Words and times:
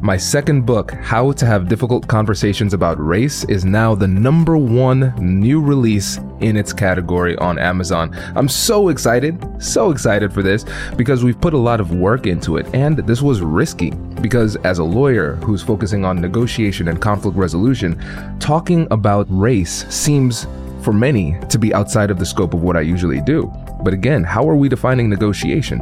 My 0.00 0.16
second 0.16 0.64
book, 0.64 0.92
How 0.92 1.32
to 1.32 1.44
Have 1.44 1.68
Difficult 1.68 2.06
Conversations 2.06 2.72
About 2.72 3.04
Race, 3.04 3.42
is 3.44 3.64
now 3.64 3.96
the 3.96 4.06
number 4.06 4.56
one 4.56 5.12
new 5.18 5.60
release 5.60 6.18
in 6.38 6.56
its 6.56 6.72
category 6.72 7.36
on 7.38 7.58
Amazon. 7.58 8.16
I'm 8.36 8.48
so 8.48 8.90
excited, 8.90 9.44
so 9.60 9.90
excited 9.90 10.32
for 10.32 10.40
this 10.40 10.64
because 10.96 11.24
we've 11.24 11.40
put 11.40 11.52
a 11.52 11.58
lot 11.58 11.80
of 11.80 11.92
work 11.92 12.26
into 12.26 12.58
it, 12.58 12.72
and 12.72 12.98
this 12.98 13.22
was 13.22 13.40
risky 13.40 13.90
because, 14.22 14.54
as 14.56 14.78
a 14.78 14.84
lawyer 14.84 15.34
who's 15.36 15.64
focusing 15.64 16.04
on 16.04 16.20
negotiation 16.20 16.86
and 16.86 17.02
conflict 17.02 17.36
resolution, 17.36 18.00
talking 18.38 18.86
about 18.92 19.26
race 19.28 19.84
seems 19.92 20.46
for 20.82 20.92
many 20.92 21.36
to 21.50 21.58
be 21.58 21.74
outside 21.74 22.12
of 22.12 22.20
the 22.20 22.26
scope 22.26 22.54
of 22.54 22.62
what 22.62 22.76
I 22.76 22.82
usually 22.82 23.20
do. 23.20 23.52
But 23.82 23.94
again, 23.94 24.22
how 24.22 24.48
are 24.48 24.56
we 24.56 24.68
defining 24.68 25.10
negotiation? 25.10 25.80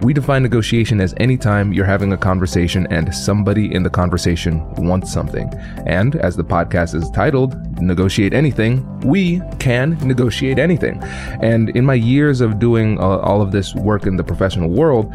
We 0.00 0.12
define 0.12 0.44
negotiation 0.44 1.00
as 1.00 1.12
any 1.16 1.36
time 1.36 1.72
you're 1.72 1.84
having 1.84 2.12
a 2.12 2.16
conversation 2.16 2.86
and 2.88 3.12
somebody 3.12 3.74
in 3.74 3.82
the 3.82 3.90
conversation 3.90 4.64
wants 4.76 5.12
something. 5.12 5.52
And 5.86 6.14
as 6.16 6.36
the 6.36 6.44
podcast 6.44 6.94
is 6.94 7.10
titled, 7.10 7.56
Negotiate 7.82 8.32
Anything, 8.32 9.00
we 9.00 9.42
can 9.58 9.98
negotiate 10.06 10.60
anything. 10.60 11.02
And 11.42 11.70
in 11.70 11.84
my 11.84 11.94
years 11.94 12.40
of 12.40 12.60
doing 12.60 13.00
uh, 13.00 13.18
all 13.18 13.42
of 13.42 13.50
this 13.50 13.74
work 13.74 14.06
in 14.06 14.16
the 14.16 14.22
professional 14.22 14.70
world, 14.70 15.12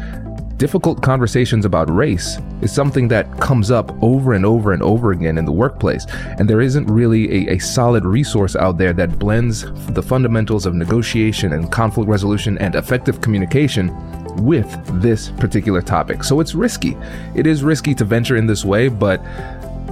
difficult 0.58 1.02
conversations 1.02 1.64
about 1.64 1.90
race 1.90 2.38
is 2.60 2.72
something 2.72 3.08
that 3.08 3.40
comes 3.40 3.70
up 3.70 3.90
over 4.02 4.34
and 4.34 4.44
over 4.44 4.72
and 4.72 4.82
over 4.82 5.12
again 5.12 5.38
in 5.38 5.46
the 5.46 5.52
workplace. 5.52 6.06
And 6.38 6.48
there 6.48 6.60
isn't 6.60 6.86
really 6.86 7.48
a, 7.48 7.54
a, 7.54 7.58
solid 7.58 8.04
resource 8.04 8.54
out 8.54 8.78
there 8.78 8.92
that 8.92 9.18
blends 9.18 9.64
the 9.94 10.02
fundamentals 10.02 10.66
of 10.66 10.74
negotiation 10.74 11.54
and 11.54 11.72
conflict 11.72 12.08
resolution 12.08 12.56
and 12.58 12.74
effective 12.74 13.20
communication 13.20 13.88
with 14.36 15.02
this 15.02 15.30
particular 15.30 15.82
topic. 15.82 16.24
So 16.24 16.40
it's 16.40 16.54
risky. 16.54 16.96
It 17.34 17.46
is 17.46 17.62
risky 17.62 17.94
to 17.94 18.04
venture 18.04 18.36
in 18.36 18.46
this 18.46 18.64
way, 18.64 18.88
but 18.88 19.20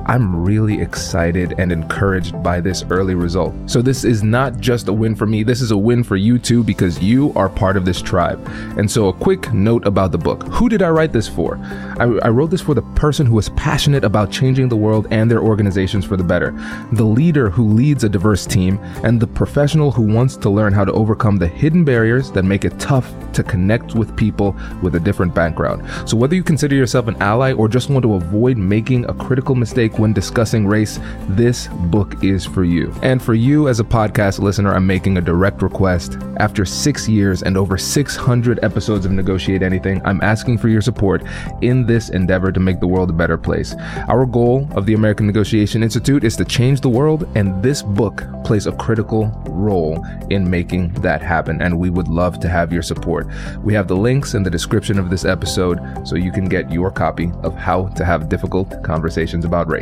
I'm 0.07 0.45
really 0.45 0.81
excited 0.81 1.55
and 1.59 1.71
encouraged 1.71 2.43
by 2.43 2.61
this 2.61 2.85
early 2.91 3.15
result. 3.15 3.55
So, 3.67 3.81
this 3.81 4.05
is 4.05 4.23
not 4.23 4.59
just 4.59 4.89
a 4.89 4.93
win 4.93 5.15
for 5.15 5.27
me, 5.27 5.43
this 5.43 5.61
is 5.61 5.71
a 5.71 5.77
win 5.77 6.03
for 6.03 6.17
you 6.17 6.39
too 6.39 6.65
because 6.65 7.01
you 7.01 7.33
are 7.37 7.49
part 7.49 7.77
of 7.77 7.85
this 7.85 8.03
tribe. 8.03 8.45
And 8.77 8.91
so, 8.91 9.09
a 9.09 9.13
quick 9.13 9.53
note 9.53 9.87
about 9.87 10.13
the 10.13 10.19
book 10.19 10.43
Who 10.49 10.69
did 10.69 10.83
I 10.83 10.91
write 10.91 11.13
this 11.13 11.29
for? 11.29 11.59
I, 11.99 12.05
I 12.23 12.29
wrote 12.29 12.51
this 12.51 12.61
for 12.61 12.75
the 12.75 12.83
person 12.83 13.27
who 13.27 13.39
is 13.39 13.49
passionate 13.51 14.05
about 14.05 14.31
changing 14.31 14.69
the 14.69 14.77
world 14.77 15.07
and 15.11 15.31
their 15.31 15.41
organizations 15.41 16.05
for 16.05 16.17
the 16.17 16.25
better, 16.25 16.51
the 16.93 17.05
leader 17.05 17.49
who 17.49 17.69
leads 17.69 18.05
a 18.05 18.09
diverse 18.09 18.47
team, 18.47 18.79
and 19.05 19.21
the 19.21 19.27
professional 19.27 19.93
who 19.93 20.03
wants 20.03 20.37
to 20.37 20.51
learn 20.51 20.73
how 20.73 20.85
to 20.85 20.93
overcome 20.93 21.37
the 21.37 21.47
hidden 21.47 21.85
barriers 21.85 22.31
that 22.33 22.43
make 22.43 22.65
it 22.65 22.79
tough 22.81 23.13
to 23.33 23.43
connect 23.43 23.95
with 23.95 24.17
people 24.17 24.57
with 24.83 24.95
a 24.95 25.01
different 25.01 25.35
background. 25.35 25.83
So, 26.09 26.17
whether 26.17 26.35
you 26.35 26.43
consider 26.43 26.75
yourself 26.75 27.07
an 27.07 27.17
ally 27.23 27.53
or 27.53 27.69
just 27.69 27.89
want 27.89 28.03
to 28.03 28.15
avoid 28.15 28.57
making 28.57 29.09
a 29.09 29.15
critical 29.15 29.55
mistake, 29.55 29.92
when 29.99 30.13
discussing 30.13 30.67
race, 30.67 30.99
this 31.29 31.69
book 31.69 32.23
is 32.23 32.45
for 32.45 32.65
you. 32.65 32.95
And 33.03 33.23
for 33.23 33.35
you 33.35 33.69
as 33.69 33.81
a 33.81 33.85
podcast 33.85 34.39
listener, 34.39 34.73
I'm 34.75 34.87
making 34.87 35.19
a 35.19 35.21
direct 35.21 35.63
request. 35.63 36.19
After 36.39 36.65
six 36.65 37.09
years 37.09 37.43
and 37.43 37.57
over 37.57 37.77
600 37.77 38.63
episodes 38.63 39.07
of 39.07 39.13
Negotiate 39.13 39.63
Anything, 39.63 40.01
I'm 40.05 40.21
asking 40.23 40.59
for 40.59 40.69
your 40.69 40.81
support 40.81 41.23
in 41.61 41.87
this 41.87 42.11
endeavor 42.11 42.53
to 42.53 42.61
make 42.61 42.81
the 42.81 42.87
world 42.87 43.11
a 43.11 43.13
better 43.13 43.39
place. 43.39 43.75
Our 44.09 44.27
goal 44.27 44.69
of 44.73 44.87
the 44.87 44.95
American 44.95 45.27
Negotiation 45.27 45.83
Institute 45.83 46.25
is 46.25 46.37
to 46.37 46.45
change 46.45 46.81
the 46.81 46.89
world, 46.89 47.29
and 47.35 47.63
this 47.63 47.83
book 47.83 48.25
plays 48.45 48.67
a 48.67 48.73
critical 48.73 49.27
role 49.49 50.05
in 50.31 50.49
making 50.49 50.93
that 50.95 51.23
happen. 51.23 51.61
And 51.63 51.79
we 51.79 51.91
would 51.91 52.09
love 52.09 52.41
to 52.41 52.49
have 52.49 52.73
your 52.73 52.83
support. 52.83 53.27
We 53.63 53.75
have 53.75 53.89
the 53.89 53.97
links 53.97 54.35
in 54.35 54.43
the 54.43 54.51
description 54.51 54.99
of 54.99 55.11
this 55.11 55.25
episode 55.25 55.81
so 56.07 56.17
you 56.17 56.33
can 56.33 56.47
get 56.47 56.71
your 56.71 56.91
copy 56.91 57.31
of 57.43 57.55
How 57.55 57.89
to 57.89 58.05
Have 58.05 58.29
Difficult 58.29 58.83
Conversations 58.83 59.45
About 59.45 59.69
Race. 59.69 59.82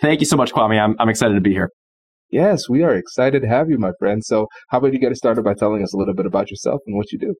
Thank 0.00 0.20
you 0.20 0.26
so 0.26 0.36
much, 0.36 0.52
Kwame. 0.52 0.80
I'm, 0.80 0.94
I'm 0.98 1.08
excited 1.08 1.34
to 1.34 1.40
be 1.40 1.52
here. 1.52 1.70
Yes, 2.30 2.68
we 2.68 2.82
are 2.82 2.94
excited 2.94 3.40
to 3.42 3.48
have 3.48 3.70
you, 3.70 3.78
my 3.78 3.92
friend. 3.98 4.22
So, 4.22 4.48
how 4.68 4.78
about 4.78 4.92
you 4.92 4.98
get 4.98 5.12
us 5.12 5.18
started 5.18 5.44
by 5.44 5.54
telling 5.54 5.82
us 5.82 5.94
a 5.94 5.96
little 5.96 6.14
bit 6.14 6.26
about 6.26 6.50
yourself 6.50 6.80
and 6.86 6.96
what 6.96 7.10
you 7.10 7.18
do? 7.18 7.34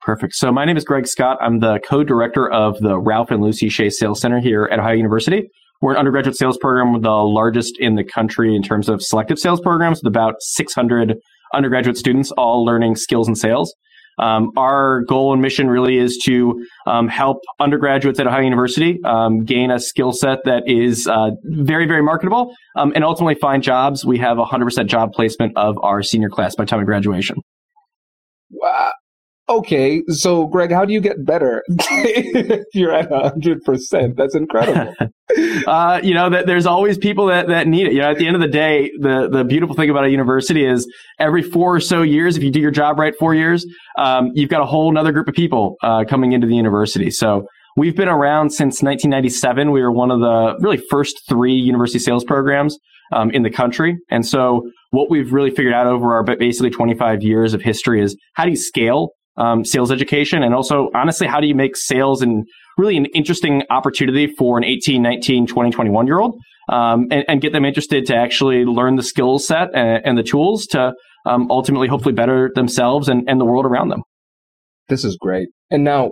Perfect. 0.00 0.34
So, 0.34 0.50
my 0.50 0.64
name 0.64 0.76
is 0.76 0.84
Greg 0.84 1.06
Scott. 1.06 1.38
I'm 1.40 1.60
the 1.60 1.78
co 1.88 2.02
director 2.02 2.50
of 2.50 2.78
the 2.80 2.98
Ralph 2.98 3.30
and 3.30 3.40
Luci 3.40 3.68
Schey 3.68 3.90
Sales 3.90 4.20
Center 4.20 4.40
here 4.40 4.68
at 4.72 4.80
Ohio 4.80 4.94
University. 4.94 5.48
We're 5.80 5.92
an 5.92 5.98
undergraduate 5.98 6.36
sales 6.36 6.58
program, 6.58 7.00
the 7.02 7.10
largest 7.10 7.76
in 7.78 7.94
the 7.94 8.04
country 8.04 8.54
in 8.54 8.62
terms 8.62 8.88
of 8.88 9.02
selective 9.02 9.38
sales 9.38 9.60
programs, 9.60 10.00
with 10.02 10.10
about 10.10 10.34
600 10.40 11.14
undergraduate 11.54 11.96
students 11.96 12.30
all 12.32 12.64
learning 12.64 12.96
skills 12.96 13.28
in 13.28 13.36
sales. 13.36 13.72
Um, 14.18 14.52
our 14.56 15.02
goal 15.02 15.32
and 15.32 15.42
mission 15.42 15.68
really 15.68 15.98
is 15.98 16.18
to 16.24 16.64
um, 16.86 17.08
help 17.08 17.38
undergraduates 17.60 18.20
at 18.20 18.26
Ohio 18.26 18.42
University 18.42 19.00
um, 19.04 19.44
gain 19.44 19.70
a 19.70 19.80
skill 19.80 20.12
set 20.12 20.44
that 20.44 20.64
is 20.66 21.06
uh, 21.06 21.30
very, 21.44 21.86
very 21.86 22.02
marketable 22.02 22.54
um, 22.76 22.92
and 22.94 23.04
ultimately 23.04 23.34
find 23.34 23.62
jobs. 23.62 24.04
We 24.04 24.18
have 24.18 24.36
100% 24.36 24.86
job 24.86 25.12
placement 25.12 25.56
of 25.56 25.76
our 25.82 26.02
senior 26.02 26.28
class 26.28 26.54
by 26.54 26.64
time 26.64 26.80
of 26.80 26.86
graduation. 26.86 27.36
Wow 28.50 28.92
okay, 29.48 30.02
so 30.08 30.46
Greg, 30.46 30.70
how 30.70 30.84
do 30.84 30.92
you 30.92 31.00
get 31.00 31.24
better? 31.24 31.62
You're 32.74 32.92
at 32.92 33.10
hundred 33.10 33.62
percent. 33.64 34.16
That's 34.16 34.34
incredible. 34.34 34.94
uh, 35.66 36.00
you 36.02 36.14
know 36.14 36.30
that 36.30 36.46
there's 36.46 36.66
always 36.66 36.98
people 36.98 37.26
that, 37.26 37.48
that 37.48 37.66
need 37.66 37.86
it. 37.86 37.92
You 37.92 38.00
know, 38.00 38.10
at 38.10 38.18
the 38.18 38.26
end 38.26 38.36
of 38.36 38.42
the 38.42 38.48
day, 38.48 38.90
the 38.98 39.28
the 39.30 39.44
beautiful 39.44 39.74
thing 39.74 39.90
about 39.90 40.04
a 40.04 40.10
university 40.10 40.64
is 40.64 40.90
every 41.18 41.42
four 41.42 41.76
or 41.76 41.80
so 41.80 42.02
years, 42.02 42.36
if 42.36 42.42
you 42.42 42.50
do 42.50 42.60
your 42.60 42.70
job 42.70 42.98
right, 42.98 43.14
four 43.18 43.34
years, 43.34 43.66
um, 43.98 44.30
you've 44.34 44.50
got 44.50 44.60
a 44.62 44.66
whole 44.66 44.96
other 44.96 45.12
group 45.12 45.28
of 45.28 45.34
people 45.34 45.76
uh, 45.82 46.04
coming 46.08 46.32
into 46.32 46.46
the 46.46 46.56
university. 46.56 47.10
So. 47.10 47.46
We've 47.74 47.96
been 47.96 48.06
around 48.06 48.50
since 48.50 48.82
1997. 48.82 49.70
We 49.70 49.80
were 49.80 49.90
one 49.90 50.10
of 50.10 50.20
the 50.20 50.56
really 50.60 50.76
first 50.90 51.22
three 51.26 51.54
university 51.54 52.00
sales 52.00 52.22
programs 52.22 52.76
um, 53.12 53.30
in 53.30 53.44
the 53.44 53.50
country. 53.50 53.96
And 54.10 54.26
so 54.26 54.68
what 54.90 55.10
we've 55.10 55.32
really 55.32 55.50
figured 55.50 55.72
out 55.72 55.86
over 55.86 56.14
our 56.14 56.22
basically 56.22 56.68
25 56.68 57.22
years 57.22 57.54
of 57.54 57.62
history 57.62 58.02
is 58.02 58.16
how 58.34 58.44
do 58.44 58.50
you 58.50 58.56
scale 58.56 59.12
um, 59.36 59.64
sales 59.64 59.90
education 59.90 60.42
and 60.42 60.54
also 60.54 60.88
honestly 60.94 61.26
how 61.26 61.40
do 61.40 61.46
you 61.46 61.54
make 61.54 61.76
sales 61.76 62.22
and 62.22 62.44
really 62.78 62.96
an 62.96 63.06
interesting 63.14 63.62
opportunity 63.70 64.26
for 64.38 64.58
an 64.58 64.64
18 64.64 65.02
19 65.02 65.46
20 65.46 65.70
21 65.70 66.06
year 66.06 66.18
old 66.18 66.38
um, 66.68 67.06
and, 67.10 67.24
and, 67.28 67.40
get 67.40 67.52
them 67.52 67.64
interested 67.64 68.06
to 68.06 68.14
actually 68.14 68.64
learn 68.64 68.94
the 68.96 69.02
skill 69.02 69.38
set 69.38 69.68
and, 69.74 70.04
and 70.04 70.18
the 70.18 70.22
tools 70.22 70.66
to 70.66 70.92
um, 71.26 71.46
ultimately 71.50 71.88
hopefully 71.88 72.14
better 72.14 72.50
themselves 72.54 73.08
and, 73.08 73.28
and 73.28 73.40
the 73.40 73.44
world 73.44 73.64
around 73.64 73.88
them 73.88 74.02
This 74.88 75.04
is 75.04 75.16
great. 75.20 75.48
And 75.70 75.84
now 75.84 76.10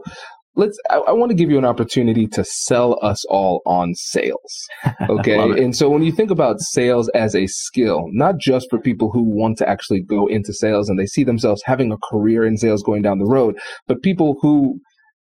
let's 0.56 0.78
I, 0.90 0.96
I, 0.96 1.12
want 1.12 1.30
to 1.30 1.36
give 1.36 1.50
you 1.50 1.58
an 1.58 1.64
opportunity 1.64 2.26
to 2.28 2.44
sell 2.44 2.98
us 3.02 3.24
all 3.26 3.62
on 3.66 3.94
sales 3.94 4.68
okay? 5.08 5.38
And 5.38 5.76
so 5.76 5.88
when 5.88 6.02
you 6.02 6.12
think 6.12 6.30
about 6.30 6.60
sales 6.60 7.08
as 7.10 7.34
a 7.34 7.46
skill 7.46 8.06
not 8.12 8.38
just 8.38 8.68
for 8.70 8.78
people 8.78 9.10
who 9.10 9.22
want 9.22 9.58
to 9.58 9.68
actually 9.68 10.00
go 10.00 10.26
into 10.26 10.52
sales 10.52 10.88
and 10.88 10.98
they 10.98 11.06
see 11.06 11.24
themselves 11.24 11.62
having 11.64 11.92
a 11.92 11.98
career 12.10 12.44
in 12.44 12.56
sales 12.56 12.82
going 12.82 13.02
down 13.02 13.18
the 13.18 13.26
road 13.26 13.58
but 13.86 14.02
people 14.02 14.36
who 14.40 14.80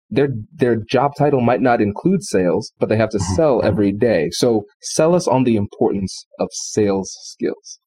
their 0.09 0.29
their 0.53 0.75
job 0.75 1.11
title 1.17 1.41
might 1.41 1.61
not 1.61 1.81
include 1.81 2.21
sales 2.21 2.71
but 2.79 2.89
they 2.89 2.97
have 2.97 3.09
to 3.09 3.17
mm-hmm. 3.17 3.35
sell 3.35 3.61
every 3.63 3.91
day. 3.91 4.29
So 4.31 4.65
sell 4.81 5.15
us 5.15 5.27
on 5.27 5.45
the 5.45 5.55
importance 5.55 6.25
of 6.39 6.49
sales 6.51 7.09
skills 7.23 7.79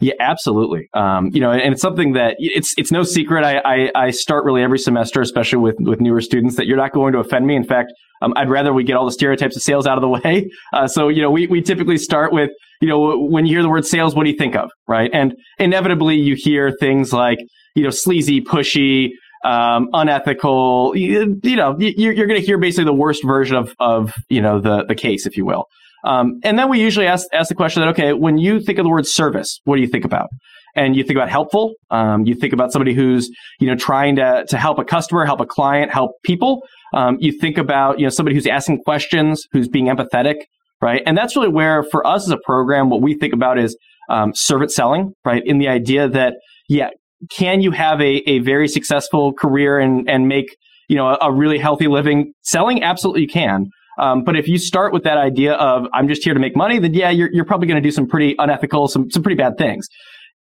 yeah, 0.00 0.14
absolutely. 0.20 0.88
Um, 0.94 1.30
you 1.32 1.40
know, 1.40 1.52
and 1.52 1.72
it's 1.72 1.82
something 1.82 2.12
that 2.12 2.36
it's 2.38 2.74
it's 2.76 2.90
no 2.90 3.02
secret. 3.02 3.44
I, 3.44 3.58
I, 3.64 3.90
I 3.94 4.10
start 4.10 4.44
really 4.44 4.62
every 4.62 4.78
semester, 4.78 5.20
especially 5.20 5.58
with 5.58 5.76
with 5.80 6.00
newer 6.00 6.20
students, 6.20 6.56
that 6.56 6.66
you're 6.66 6.76
not 6.76 6.92
going 6.92 7.12
to 7.12 7.18
offend 7.20 7.46
me. 7.46 7.56
In 7.56 7.64
fact, 7.64 7.92
um, 8.22 8.32
I'd 8.36 8.48
rather 8.48 8.72
we 8.72 8.84
get 8.84 8.96
all 8.96 9.04
the 9.04 9.12
stereotypes 9.12 9.56
of 9.56 9.62
sales 9.62 9.86
out 9.86 9.96
of 9.96 10.02
the 10.02 10.08
way. 10.24 10.50
Uh, 10.72 10.88
so 10.88 11.08
you 11.08 11.22
know, 11.22 11.30
we 11.30 11.46
we 11.46 11.62
typically 11.62 11.98
start 11.98 12.32
with 12.32 12.50
you 12.80 12.88
know 12.88 13.18
when 13.18 13.46
you 13.46 13.54
hear 13.54 13.62
the 13.62 13.68
word 13.68 13.86
sales, 13.86 14.14
what 14.14 14.24
do 14.24 14.30
you 14.30 14.36
think 14.36 14.56
of, 14.56 14.70
right? 14.88 15.10
And 15.12 15.34
inevitably, 15.58 16.16
you 16.16 16.34
hear 16.36 16.72
things 16.78 17.12
like 17.12 17.38
you 17.74 17.84
know 17.84 17.90
sleazy, 17.90 18.40
pushy. 18.40 19.10
Um, 19.44 19.90
unethical, 19.92 20.96
you, 20.96 21.38
you 21.42 21.56
know, 21.56 21.76
you're, 21.78 22.14
you're 22.14 22.26
going 22.26 22.40
to 22.40 22.46
hear 22.46 22.56
basically 22.56 22.86
the 22.86 22.94
worst 22.94 23.22
version 23.22 23.56
of, 23.56 23.74
of, 23.78 24.14
you 24.30 24.40
know, 24.40 24.58
the, 24.58 24.86
the 24.86 24.94
case, 24.94 25.26
if 25.26 25.36
you 25.36 25.44
will. 25.44 25.66
Um, 26.04 26.40
and 26.42 26.58
then 26.58 26.68
we 26.68 26.80
usually 26.80 27.06
ask, 27.06 27.26
ask 27.32 27.48
the 27.48 27.54
question 27.54 27.80
that, 27.80 27.88
okay, 27.88 28.12
when 28.12 28.38
you 28.38 28.60
think 28.60 28.78
of 28.78 28.84
the 28.84 28.90
word 28.90 29.06
service, 29.06 29.60
what 29.64 29.76
do 29.76 29.82
you 29.82 29.88
think 29.88 30.04
about? 30.04 30.28
And 30.76 30.96
you 30.96 31.04
think 31.04 31.16
about 31.16 31.30
helpful. 31.30 31.74
Um, 31.90 32.26
you 32.26 32.34
think 32.34 32.52
about 32.52 32.72
somebody 32.72 32.94
who's, 32.94 33.30
you 33.60 33.66
know, 33.66 33.76
trying 33.76 34.16
to, 34.16 34.44
to 34.48 34.58
help 34.58 34.78
a 34.78 34.84
customer, 34.84 35.24
help 35.24 35.40
a 35.40 35.46
client, 35.46 35.92
help 35.92 36.12
people. 36.24 36.62
Um, 36.92 37.16
you 37.20 37.32
think 37.32 37.58
about, 37.58 37.98
you 37.98 38.06
know, 38.06 38.10
somebody 38.10 38.34
who's 38.34 38.46
asking 38.46 38.82
questions, 38.82 39.44
who's 39.52 39.68
being 39.68 39.86
empathetic, 39.86 40.34
right? 40.82 41.02
And 41.06 41.16
that's 41.16 41.36
really 41.36 41.48
where, 41.48 41.84
for 41.84 42.06
us 42.06 42.24
as 42.26 42.30
a 42.30 42.38
program, 42.44 42.90
what 42.90 43.02
we 43.02 43.14
think 43.14 43.32
about 43.32 43.58
is 43.58 43.76
um, 44.10 44.32
servant 44.34 44.72
selling, 44.72 45.12
right? 45.24 45.42
In 45.46 45.58
the 45.58 45.68
idea 45.68 46.08
that, 46.08 46.34
yeah, 46.68 46.90
can 47.30 47.60
you 47.60 47.70
have 47.70 48.00
a, 48.00 48.28
a 48.28 48.40
very 48.40 48.68
successful 48.68 49.32
career 49.32 49.78
and, 49.78 50.10
and 50.10 50.28
make, 50.28 50.56
you 50.88 50.96
know, 50.96 51.06
a, 51.08 51.18
a 51.22 51.32
really 51.32 51.58
healthy 51.58 51.86
living 51.86 52.32
selling? 52.42 52.82
Absolutely 52.82 53.22
you 53.22 53.28
can. 53.28 53.66
Um, 53.98 54.24
but 54.24 54.36
if 54.36 54.48
you 54.48 54.58
start 54.58 54.92
with 54.92 55.04
that 55.04 55.18
idea 55.18 55.54
of 55.54 55.86
I'm 55.92 56.08
just 56.08 56.24
here 56.24 56.34
to 56.34 56.40
make 56.40 56.56
money, 56.56 56.78
then 56.78 56.94
yeah, 56.94 57.10
you're, 57.10 57.30
you're 57.32 57.44
probably 57.44 57.68
going 57.68 57.82
to 57.82 57.86
do 57.86 57.92
some 57.92 58.06
pretty 58.06 58.34
unethical, 58.38 58.88
some 58.88 59.10
some 59.10 59.22
pretty 59.22 59.36
bad 59.36 59.56
things. 59.56 59.88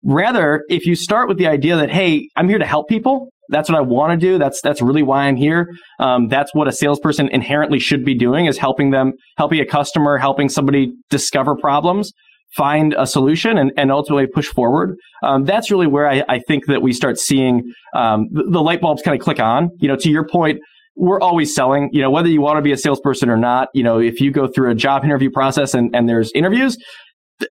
Rather, 0.03 0.63
if 0.69 0.85
you 0.85 0.95
start 0.95 1.27
with 1.27 1.37
the 1.37 1.47
idea 1.47 1.75
that 1.77 1.89
hey, 1.89 2.29
I'm 2.35 2.47
here 2.49 2.59
to 2.59 2.65
help 2.65 2.87
people, 2.87 3.29
that's 3.49 3.69
what 3.69 3.77
I 3.77 3.81
want 3.81 4.11
to 4.11 4.17
do. 4.17 4.37
That's 4.37 4.61
that's 4.61 4.81
really 4.81 5.03
why 5.03 5.25
I'm 5.25 5.35
here. 5.35 5.69
Um, 5.99 6.27
that's 6.27 6.53
what 6.53 6.67
a 6.67 6.71
salesperson 6.71 7.29
inherently 7.29 7.79
should 7.79 8.03
be 8.03 8.13
doing 8.13 8.45
is 8.45 8.57
helping 8.57 8.91
them, 8.91 9.13
helping 9.37 9.59
a 9.59 9.65
customer, 9.65 10.17
helping 10.17 10.49
somebody 10.49 10.93
discover 11.09 11.55
problems, 11.55 12.11
find 12.55 12.93
a 12.97 13.07
solution, 13.07 13.57
and, 13.57 13.71
and 13.77 13.91
ultimately 13.91 14.27
push 14.27 14.47
forward. 14.47 14.97
Um, 15.23 15.45
that's 15.45 15.71
really 15.71 15.87
where 15.87 16.07
I, 16.07 16.23
I, 16.27 16.39
think 16.39 16.67
that 16.67 16.81
we 16.81 16.93
start 16.93 17.17
seeing 17.17 17.73
um, 17.95 18.27
the, 18.31 18.43
the 18.43 18.61
light 18.61 18.81
bulbs 18.81 19.01
kind 19.01 19.19
of 19.19 19.23
click 19.23 19.39
on. 19.39 19.71
You 19.79 19.87
know, 19.87 19.95
to 19.95 20.09
your 20.09 20.27
point, 20.27 20.59
we're 20.97 21.21
always 21.21 21.53
selling, 21.53 21.89
you 21.93 22.01
know, 22.01 22.09
whether 22.09 22.27
you 22.27 22.41
want 22.41 22.57
to 22.57 22.61
be 22.61 22.71
a 22.71 22.77
salesperson 22.77 23.29
or 23.29 23.37
not, 23.37 23.69
you 23.73 23.83
know, 23.83 23.99
if 23.99 24.19
you 24.19 24.31
go 24.31 24.47
through 24.47 24.71
a 24.71 24.75
job 24.75 25.05
interview 25.05 25.29
process 25.29 25.73
and, 25.75 25.95
and 25.95 26.09
there's 26.09 26.31
interviews, 26.33 26.75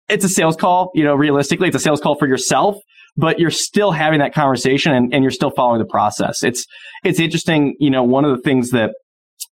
it's 0.08 0.24
a 0.24 0.28
sales 0.28 0.56
call, 0.56 0.90
you 0.94 1.04
know, 1.04 1.14
realistically, 1.14 1.68
it's 1.68 1.76
a 1.76 1.80
sales 1.80 2.00
call 2.00 2.16
for 2.18 2.26
yourself, 2.26 2.76
but 3.16 3.38
you're 3.38 3.52
still 3.52 3.92
having 3.92 4.18
that 4.18 4.34
conversation 4.34 4.92
and, 4.92 5.14
and 5.14 5.22
you're 5.22 5.30
still 5.30 5.52
following 5.52 5.78
the 5.78 5.86
process. 5.86 6.42
It's, 6.42 6.66
it's 7.04 7.20
interesting, 7.20 7.76
you 7.78 7.88
know, 7.88 8.02
one 8.02 8.24
of 8.24 8.36
the 8.36 8.42
things 8.42 8.70
that 8.70 8.90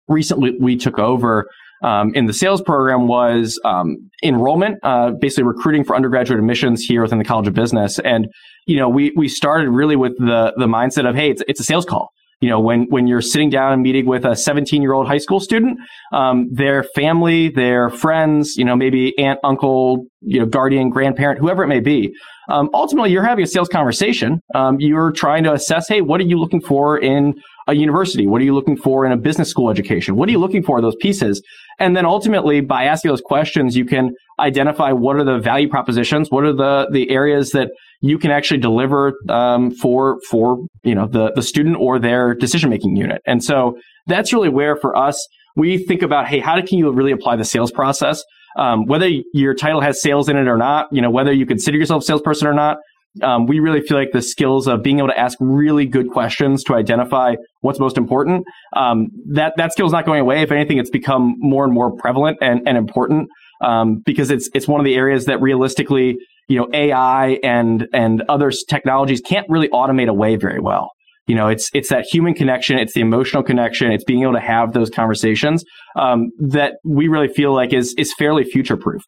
recently 0.10 0.52
we 0.60 0.76
took 0.76 1.00
over 1.00 1.48
um, 1.82 2.14
in 2.14 2.26
the 2.26 2.34
sales 2.34 2.62
program 2.62 3.08
was 3.08 3.58
um, 3.64 4.10
enrollment, 4.22 4.80
uh, 4.84 5.12
basically 5.12 5.46
recruiting 5.46 5.86
for 5.86 5.96
undergraduate 5.96 6.40
admissions 6.40 6.82
here 6.82 7.02
within 7.02 7.20
the 7.20 7.26
College 7.26 7.48
of 7.48 7.54
Business. 7.54 8.00
And, 8.00 8.28
you 8.66 8.76
know, 8.76 8.90
we, 8.90 9.14
we 9.16 9.30
started 9.30 9.70
really 9.70 9.96
with 9.96 10.18
the, 10.18 10.54
the 10.58 10.66
mindset 10.66 11.08
of, 11.08 11.16
hey, 11.16 11.30
it's, 11.30 11.44
it's 11.48 11.62
a 11.62 11.64
sales 11.64 11.86
call 11.86 12.12
you 12.40 12.50
know, 12.50 12.60
when, 12.60 12.86
when 12.90 13.08
you're 13.08 13.22
sitting 13.22 13.50
down 13.50 13.74
and 13.74 13.82
meeting 13.82 14.06
with 14.06 14.24
a 14.24 14.36
17 14.36 14.82
year 14.82 14.94
old 14.94 15.08
high 15.08 15.18
school 15.18 15.40
student, 15.40 15.80
um, 16.14 16.48
their 16.52 16.84
family, 16.84 17.50
their 17.50 17.90
friends, 17.90 18.56
you 18.58 18.64
know, 18.64 18.76
maybe 18.76 19.18
aunt, 19.18 19.40
uncle, 19.44 20.06
you 20.22 20.40
know, 20.40 20.46
guardian, 20.46 20.90
grandparent, 20.90 21.40
whoever 21.40 21.64
it 21.64 21.68
may 21.68 21.80
be. 21.80 22.14
Um, 22.50 22.70
ultimately, 22.74 23.12
you're 23.12 23.26
having 23.26 23.44
a 23.44 23.48
sales 23.48 23.68
conversation. 23.68 24.40
Um, 24.54 24.80
you're 24.80 25.12
trying 25.12 25.44
to 25.46 25.54
assess, 25.54 25.88
hey, 25.88 26.02
what 26.02 26.22
are 26.22 26.26
you 26.26 26.40
looking 26.40 26.62
for 26.62 26.98
in 26.98 27.34
a 27.68 27.76
university? 27.76 28.28
What 28.28 28.42
are 28.42 28.46
you 28.46 28.54
looking 28.54 28.78
for 28.78 29.06
in 29.06 29.12
a 29.12 29.18
business 29.18 29.50
school 29.50 29.70
education? 29.70 30.16
What 30.16 30.30
are 30.30 30.32
you 30.32 30.40
looking 30.40 30.64
for 30.64 30.80
those 30.80 30.96
pieces? 31.02 31.42
And 31.80 31.98
then 31.98 32.06
ultimately, 32.06 32.62
by 32.62 32.86
asking 32.86 33.10
those 33.10 33.22
questions, 33.22 33.76
you 33.76 33.86
can 33.86 34.12
identify 34.40 34.92
what 34.92 35.18
are 35.18 35.24
the 35.24 35.40
value 35.40 35.68
propositions, 35.68 36.30
what 36.30 36.44
are 36.44 36.54
the 36.54 36.88
the 36.92 37.10
areas 37.10 37.52
that 37.52 37.72
you 38.02 38.18
can 38.18 38.32
actually 38.32 38.60
deliver 38.60 39.14
um, 39.30 39.72
for 39.72 40.20
for 40.30 40.66
you 40.84 40.96
know 40.96 41.08
the 41.08 41.32
the 41.34 41.42
student 41.42 41.78
or 41.80 42.00
their 42.00 42.34
decision 42.34 42.70
making 42.70 42.96
unit. 42.96 43.22
And 43.26 43.44
so 43.44 43.78
that's 44.08 44.34
really 44.34 44.50
where 44.50 44.76
for 44.76 44.96
us 44.96 45.28
we 45.56 45.80
think 45.80 46.04
about, 46.04 46.28
hey, 46.28 46.40
how 46.40 46.62
can 46.62 46.78
you 46.78 46.92
really 46.92 47.12
apply 47.12 47.36
the 47.36 47.44
sales 47.44 47.72
process? 47.72 48.24
Um, 48.58 48.86
whether 48.86 49.10
your 49.34 49.54
title 49.54 49.82
has 49.82 50.02
sales 50.02 50.30
in 50.30 50.38
it 50.38 50.48
or 50.48 50.58
not, 50.58 50.88
you 50.92 51.02
know, 51.02 51.10
whether 51.10 51.32
you 51.32 51.46
consider 51.46 51.78
yourself 51.78 52.04
a 52.04 52.06
salesperson 52.06 52.48
or 52.48 52.54
not, 52.54 52.78
um, 53.24 53.48
we 53.48 53.60
really 53.60 53.82
feel 53.82 53.98
like 53.98 54.12
the 54.14 54.22
skills 54.22 54.68
of 54.68 54.84
being 54.84 55.00
able 55.00 55.08
to 55.08 55.20
ask 55.20 55.38
really 55.42 55.86
good 55.86 56.10
questions 56.12 56.64
to 56.66 56.76
identify 56.76 57.36
what's 57.62 57.80
most 57.80 57.98
important 57.98 58.46
um, 58.76 59.08
that 59.32 59.54
that 59.58 59.72
skill 59.72 59.88
is 59.88 59.92
not 59.92 60.06
going 60.06 60.22
away. 60.22 60.42
If 60.42 60.52
anything, 60.52 60.78
it's 60.78 60.90
become 60.90 61.36
more 61.40 61.64
and 61.64 61.74
more 61.74 61.92
prevalent 61.92 62.38
and, 62.42 62.62
and 62.68 62.78
important 62.78 63.30
um, 63.62 64.02
because 64.06 64.30
it's 64.30 64.50
it's 64.54 64.68
one 64.68 64.80
of 64.80 64.86
the 64.86 64.96
areas 64.96 65.26
that 65.26 65.42
realistically, 65.42 66.18
you 66.48 66.58
know, 66.58 66.68
AI 66.74 67.40
and 67.44 67.88
and 67.94 68.24
other 68.30 68.52
technologies 68.70 69.22
can't 69.22 69.46
really 69.50 69.68
automate 69.70 70.08
away 70.08 70.36
very 70.36 70.60
well. 70.60 70.92
You 71.28 71.36
know, 71.36 71.48
it's 71.50 71.70
it's 71.74 71.90
that 71.90 72.06
human 72.10 72.34
connection, 72.34 72.80
it's 72.80 72.94
the 72.94 73.02
emotional 73.02 73.44
connection, 73.44 73.92
it's 73.92 74.06
being 74.06 74.22
able 74.24 74.34
to 74.34 74.40
have 74.40 74.72
those 74.72 74.90
conversations 74.90 75.64
um, 75.98 76.30
that 76.40 76.76
we 76.86 77.10
really 77.10 77.28
feel 77.28 77.54
like 77.54 77.74
is 77.74 77.94
is 77.98 78.14
fairly 78.18 78.46
future 78.46 78.78
proofed. 78.78 79.08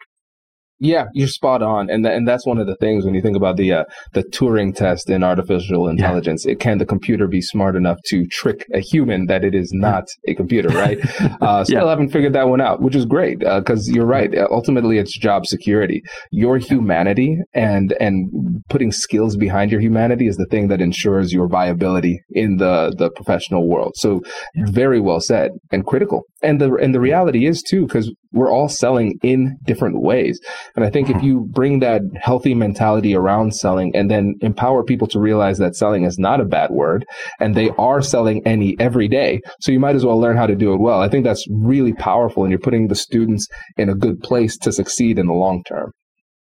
Yeah, 0.80 1.06
you're 1.14 1.28
spot 1.28 1.62
on, 1.62 1.90
and 1.90 2.06
th- 2.06 2.16
and 2.16 2.28
that's 2.28 2.46
one 2.46 2.58
of 2.58 2.68
the 2.68 2.76
things 2.78 3.04
when 3.04 3.14
you 3.14 3.22
think 3.22 3.36
about 3.36 3.58
the 3.58 3.74
uh, 3.74 3.84
the 4.14 4.24
Turing 4.24 4.74
test 4.74 5.10
in 5.10 5.24
artificial 5.24 5.90
intelligence. 5.90 6.46
Yeah. 6.46 6.54
It 6.54 6.60
can 6.60 6.78
the 6.78 6.86
computer 6.86 7.28
be 7.28 7.42
smart 7.42 7.76
enough 7.76 7.98
to 8.08 8.26
trick 8.28 8.66
a 8.74 8.80
human 8.80 9.26
that 9.26 9.44
it 9.44 9.54
is 9.54 9.72
not 9.74 10.06
a 10.28 10.34
computer, 10.34 10.70
right? 10.70 11.00
Uh, 11.42 11.64
still 11.64 11.84
yeah. 11.84 11.90
haven't 11.90 12.10
figured 12.10 12.34
that 12.34 12.50
one 12.50 12.60
out, 12.60 12.82
which 12.82 12.96
is 12.96 13.06
great 13.06 13.40
because 13.40 13.88
uh, 13.88 13.94
you're 13.94 14.06
right. 14.06 14.36
Ultimately, 14.52 14.98
it's 14.98 15.18
job 15.18 15.46
security. 15.46 16.02
Your 16.32 16.58
humanity 16.58 17.38
and 17.54 17.94
and 18.00 18.30
putting 18.70 18.92
skills 18.92 19.38
behind 19.38 19.72
your 19.72 19.80
humanity 19.80 20.28
is 20.28 20.38
the 20.38 20.46
thing 20.46 20.68
that 20.68 20.82
ensures 20.82 21.32
your 21.32 21.48
viability 21.48 22.20
in 22.32 22.58
the 22.58 22.94
the 22.98 23.10
professional 23.12 23.70
world. 23.70 23.94
So, 23.96 24.22
very 24.56 25.00
well 25.00 25.22
said 25.22 25.52
and 25.72 25.86
critical. 25.86 26.24
And 26.42 26.60
the 26.60 26.74
and 26.76 26.94
the 26.94 27.00
reality 27.00 27.46
is 27.46 27.62
too 27.62 27.86
because 27.86 28.12
we're 28.32 28.52
all 28.52 28.70
selling 28.70 29.18
in 29.24 29.58
different 29.66 30.02
ways. 30.02 30.40
And 30.76 30.86
I 30.86 30.90
think 30.90 31.10
if 31.10 31.22
you 31.22 31.48
bring 31.52 31.80
that 31.80 32.02
healthy 32.22 32.54
mentality 32.54 33.16
around 33.16 33.56
selling 33.56 33.96
and 33.96 34.10
then 34.10 34.36
empower 34.42 34.84
people 34.84 35.08
to 35.08 35.20
realize 35.20 35.58
that 35.58 35.76
selling 35.76 36.04
is 36.04 36.18
not 36.18 36.42
a 36.42 36.46
bad 36.46 36.72
word 36.72 37.06
and 37.40 37.56
they 37.56 37.70
are 37.72 38.02
selling 38.02 38.46
any 38.46 38.80
every 38.80 39.08
day. 39.08 39.42
So 39.62 39.72
you 39.72 39.80
might 39.80 39.96
as 39.96 40.06
well 40.06 40.20
learn 40.20 40.38
how 40.38 40.48
to 40.48 40.56
do 40.56 40.74
it 40.74 40.80
well. 40.80 41.02
I 41.02 41.10
think 41.10 41.24
that's 41.24 41.46
really 41.50 41.94
powerful 41.94 42.44
and 42.44 42.52
you're 42.52 42.60
putting 42.60 42.88
the 42.88 42.96
students 42.96 43.48
in 43.78 43.90
a 43.90 43.96
good 43.96 44.22
place 44.22 44.58
to 44.60 44.72
succeed 44.72 45.20
in 45.20 45.28
the 45.28 45.34
long 45.34 45.64
term. 45.64 45.92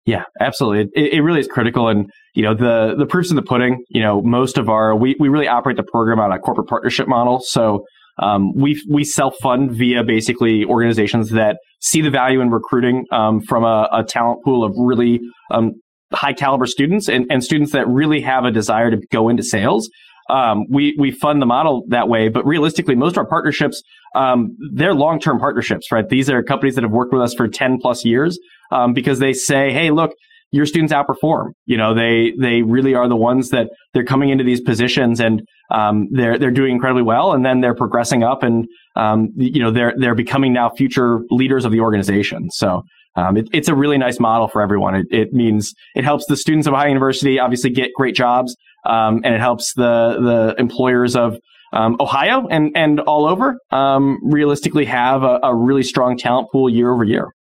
Yeah, 0.05 0.23
absolutely. 0.39 0.91
It, 0.93 1.13
it 1.13 1.21
really 1.21 1.39
is 1.39 1.47
critical. 1.47 1.87
And, 1.87 2.07
you 2.35 2.43
know, 2.43 2.53
the, 2.53 2.95
the 2.95 3.07
proof's 3.07 3.31
in 3.31 3.35
the 3.35 3.41
pudding, 3.41 3.83
you 3.89 4.01
know, 4.01 4.21
most 4.21 4.59
of 4.59 4.69
our, 4.69 4.95
we, 4.95 5.15
we 5.19 5.29
really 5.29 5.47
operate 5.47 5.77
the 5.77 5.85
program 5.91 6.19
on 6.19 6.31
a 6.31 6.37
corporate 6.37 6.67
partnership 6.67 7.07
model. 7.07 7.41
So 7.43 7.85
um, 8.17 8.53
we 8.55 8.81
we 8.89 9.03
self 9.03 9.35
fund 9.41 9.71
via 9.71 10.03
basically 10.03 10.63
organizations 10.63 11.31
that 11.31 11.57
see 11.85 12.01
the 12.01 12.09
value 12.09 12.41
in 12.41 12.49
recruiting 12.49 13.05
um, 13.11 13.41
from 13.41 13.63
a, 13.63 13.87
a, 13.93 14.03
talent 14.03 14.43
pool 14.43 14.63
of 14.63 14.73
really 14.75 15.19
um, 15.51 15.71
high 16.11 16.33
caliber 16.33 16.65
students 16.65 17.07
and, 17.07 17.27
and 17.29 17.43
students 17.43 17.71
that 17.73 17.87
really 17.87 18.21
have 18.21 18.43
a 18.43 18.51
desire 18.51 18.89
to 18.89 18.97
go 19.11 19.29
into 19.29 19.43
sales. 19.43 19.89
Um, 20.27 20.65
we 20.67 20.95
we 20.97 21.11
fund 21.11 21.39
the 21.39 21.45
model 21.45 21.83
that 21.89 22.09
way, 22.09 22.29
but 22.29 22.43
realistically, 22.45 22.95
most 22.95 23.11
of 23.11 23.19
our 23.19 23.27
partnerships 23.27 23.83
um, 24.15 24.57
they're 24.73 24.95
long 24.95 25.19
term 25.19 25.37
partnerships, 25.37 25.91
right? 25.91 26.07
These 26.07 26.29
are 26.29 26.41
companies 26.41 26.75
that 26.75 26.83
have 26.83 26.91
worked 26.91 27.13
with 27.13 27.21
us 27.21 27.35
for 27.35 27.47
ten 27.47 27.77
plus 27.79 28.03
years 28.03 28.39
um, 28.71 28.93
because 28.93 29.19
they 29.19 29.33
say, 29.33 29.71
hey, 29.71 29.91
look, 29.91 30.11
your 30.51 30.65
students 30.65 30.93
outperform. 30.93 31.49
You 31.65 31.77
know, 31.77 31.93
they 31.93 32.33
they 32.39 32.61
really 32.61 32.95
are 32.95 33.07
the 33.07 33.15
ones 33.15 33.49
that 33.49 33.69
they're 33.93 34.05
coming 34.05 34.29
into 34.29 34.43
these 34.43 34.61
positions 34.61 35.19
and 35.19 35.41
um, 35.71 36.07
they're 36.11 36.37
they're 36.37 36.51
doing 36.51 36.73
incredibly 36.73 37.03
well, 37.03 37.33
and 37.33 37.45
then 37.45 37.61
they're 37.61 37.75
progressing 37.75 38.23
up, 38.23 38.43
and 38.43 38.65
um, 38.95 39.29
you 39.35 39.61
know 39.61 39.71
they're 39.71 39.93
they're 39.97 40.15
becoming 40.15 40.53
now 40.53 40.69
future 40.69 41.19
leaders 41.29 41.65
of 41.65 41.71
the 41.71 41.79
organization. 41.79 42.49
So. 42.51 42.83
Um, 43.17 43.37
it, 43.37 43.47
it's 43.53 43.69
a 43.69 43.75
really 43.75 43.97
nice 43.97 44.19
model 44.19 44.49
for 44.49 44.61
everyone. 44.61 44.93
It, 44.93 45.05
it, 45.09 45.31
means 45.31 45.73
it 45.95 46.03
helps 46.03 46.25
the 46.25 46.35
students 46.35 46.67
of 46.67 46.73
Ohio 46.73 46.89
University 46.89 47.39
obviously 47.39 47.69
get 47.69 47.91
great 47.95 48.13
jobs, 48.13 48.53
um, 48.85 49.21
and 49.23 49.33
it 49.33 49.39
helps 49.39 49.73
the 49.73 50.17
the 50.19 50.55
employers 50.59 51.15
of 51.15 51.37
um, 51.71 51.95
Ohio 52.01 52.45
and 52.47 52.71
and 52.75 52.99
all 52.99 53.25
over 53.25 53.57
um, 53.71 54.19
realistically 54.21 54.83
have 54.83 55.23
a, 55.23 55.39
a 55.43 55.55
really 55.55 55.81
strong 55.81 56.17
talent 56.17 56.49
pool 56.51 56.69
year 56.69 56.91
over 56.91 57.05
year. 57.05 57.31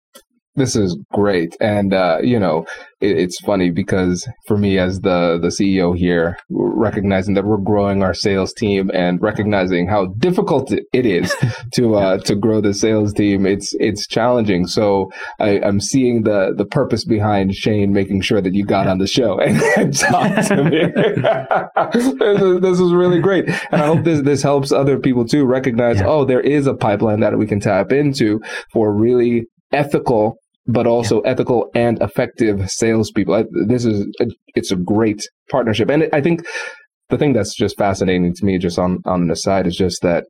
This 0.57 0.77
is 0.77 0.97
great, 1.11 1.55
and 1.59 1.93
uh, 1.93 2.19
you 2.21 2.39
know, 2.39 2.65
it, 3.01 3.17
it's 3.19 3.39
funny 3.41 3.71
because 3.71 4.25
for 4.47 4.57
me 4.57 4.77
as 4.77 5.01
the 5.01 5.37
the 5.41 5.49
CEO 5.49 5.97
here, 5.97 6.37
recognizing 6.49 7.33
that 7.33 7.43
we're 7.43 7.57
growing 7.57 8.01
our 8.01 8.13
sales 8.13 8.53
team 8.53 8.89
and 8.93 9.21
recognizing 9.21 9.87
how 9.87 10.05
difficult 10.17 10.71
it 10.71 11.05
is 11.05 11.35
to 11.73 11.95
uh, 11.95 12.19
to 12.19 12.35
grow 12.35 12.61
the 12.61 12.73
sales 12.73 13.11
team, 13.11 13.45
it's 13.45 13.75
it's 13.81 14.07
challenging. 14.07 14.65
So 14.65 15.11
I, 15.41 15.59
am 15.59 15.81
seeing 15.81 16.23
the 16.23 16.53
the 16.55 16.65
purpose 16.65 17.03
behind 17.03 17.53
Shane 17.53 17.91
making 17.91 18.21
sure 18.21 18.39
that 18.39 18.53
you 18.53 18.65
got 18.65 18.87
on 18.87 18.99
the 18.99 19.07
show 19.07 19.37
and, 19.39 19.61
and 19.77 19.93
talked 19.93 20.47
to 20.47 20.63
me. 20.63 20.85
this, 21.91 22.41
is, 22.41 22.61
this 22.61 22.79
is 22.79 22.93
really 22.93 23.19
great, 23.19 23.49
and 23.71 23.81
I 23.81 23.87
hope 23.87 24.05
this 24.05 24.21
this 24.21 24.41
helps 24.41 24.71
other 24.71 24.99
people 24.99 25.25
too 25.25 25.45
recognize. 25.45 25.97
Yeah. 25.97 26.07
Oh, 26.07 26.23
there 26.23 26.39
is 26.39 26.65
a 26.65 26.73
pipeline 26.73 27.19
that 27.19 27.37
we 27.37 27.45
can 27.45 27.59
tap 27.59 27.91
into 27.91 28.39
for 28.71 28.93
really 28.93 29.47
ethical 29.73 30.37
but 30.67 30.87
also 30.87 31.21
yeah. 31.23 31.31
ethical 31.31 31.69
and 31.75 32.01
effective 32.01 32.69
salespeople. 32.69 33.45
This 33.67 33.85
is 33.85 34.07
a, 34.19 34.25
it's 34.55 34.71
a 34.71 34.75
great 34.75 35.21
partnership, 35.49 35.89
and 35.89 36.09
I 36.13 36.21
think 36.21 36.45
the 37.09 37.17
thing 37.17 37.33
that's 37.33 37.55
just 37.55 37.77
fascinating 37.77 38.33
to 38.33 38.45
me, 38.45 38.57
just 38.57 38.79
on 38.79 38.99
on 39.05 39.27
the 39.27 39.35
side, 39.35 39.67
is 39.67 39.75
just 39.75 40.01
that 40.01 40.25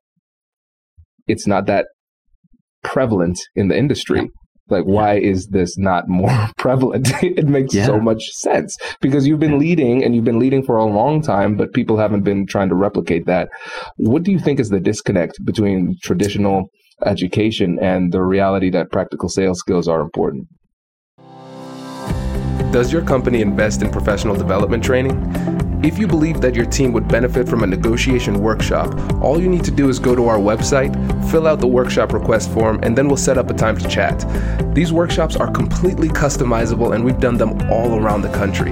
it's 1.28 1.48
not 1.48 1.66
that 1.68 1.88
prevalent 2.84 3.40
in 3.56 3.68
the 3.68 3.78
industry. 3.78 4.20
Yeah. 4.20 4.28
Like, 4.68 4.86
yeah. 4.88 4.94
why 4.94 5.20
is 5.20 5.48
this 5.48 5.78
not 5.78 6.06
more 6.08 6.50
prevalent? 6.58 7.12
it 7.24 7.48
makes 7.48 7.74
so 7.74 8.00
much 8.00 8.24
sense 8.32 8.76
because 9.02 9.28
you've 9.28 9.40
been 9.40 9.60
leading 9.60 10.04
and 10.04 10.16
you've 10.16 10.26
been 10.26 10.40
leading 10.40 10.64
for 10.64 10.78
a 10.78 10.86
long 10.86 11.22
time, 11.22 11.56
but 11.56 11.74
people 11.74 11.98
haven't 11.98 12.24
been 12.24 12.46
trying 12.48 12.70
to 12.70 12.76
replicate 12.76 13.26
that. 13.26 13.50
What 13.98 14.24
do 14.24 14.32
you 14.32 14.40
think 14.40 14.60
is 14.60 14.70
the 14.70 14.80
disconnect 14.80 15.44
between 15.46 15.96
traditional 16.04 16.70
education 17.04 17.80
and 17.82 18.12
the 18.12 18.22
reality 18.22 18.70
that 18.70 18.92
practical 18.92 19.30
sales 19.30 19.60
skills 19.60 19.88
are 19.88 20.02
important. 20.02 20.48
Does 22.72 22.92
your 22.92 23.02
company 23.02 23.42
invest 23.42 23.82
in 23.82 23.90
professional 23.90 24.36
development 24.36 24.84
training? 24.84 25.16
If 25.84 26.00
you 26.00 26.08
believe 26.08 26.42
that 26.42 26.56
your 26.56 26.66
team 26.66 26.94
would 26.94 27.08
benefit 27.08 27.48
from 27.48 27.64
a 27.64 27.68
negotiation 27.68 28.42
workshop, 28.42 28.94
all 29.22 29.40
you 29.40 29.48
need 29.48 29.64
to 29.66 29.72
do 29.72 29.88
is 29.88 30.00
go 30.00 30.16
to 30.16 30.28
our 30.28 30.40
website, 30.40 30.92
fill 31.30 31.48
out 31.48 31.60
the 31.60 31.68
workshop 31.68 32.12
request 32.12 32.52
form, 32.52 32.80
and 32.82 32.98
then 32.98 33.08
we'll 33.08 33.18
set 33.18 33.38
up 33.38 33.50
a 33.50 33.54
time 33.54 33.78
to 33.78 33.88
chat. 33.88 34.26
These 34.74 34.92
workshops 34.92 35.36
are 35.36 35.52
completely 35.52 36.10
customizable 36.10 36.96
and 36.96 37.06
we've 37.06 37.20
done 37.20 37.38
them 37.38 37.72
all 37.72 38.00
around 38.00 38.24
the 38.24 38.32
country. 38.32 38.72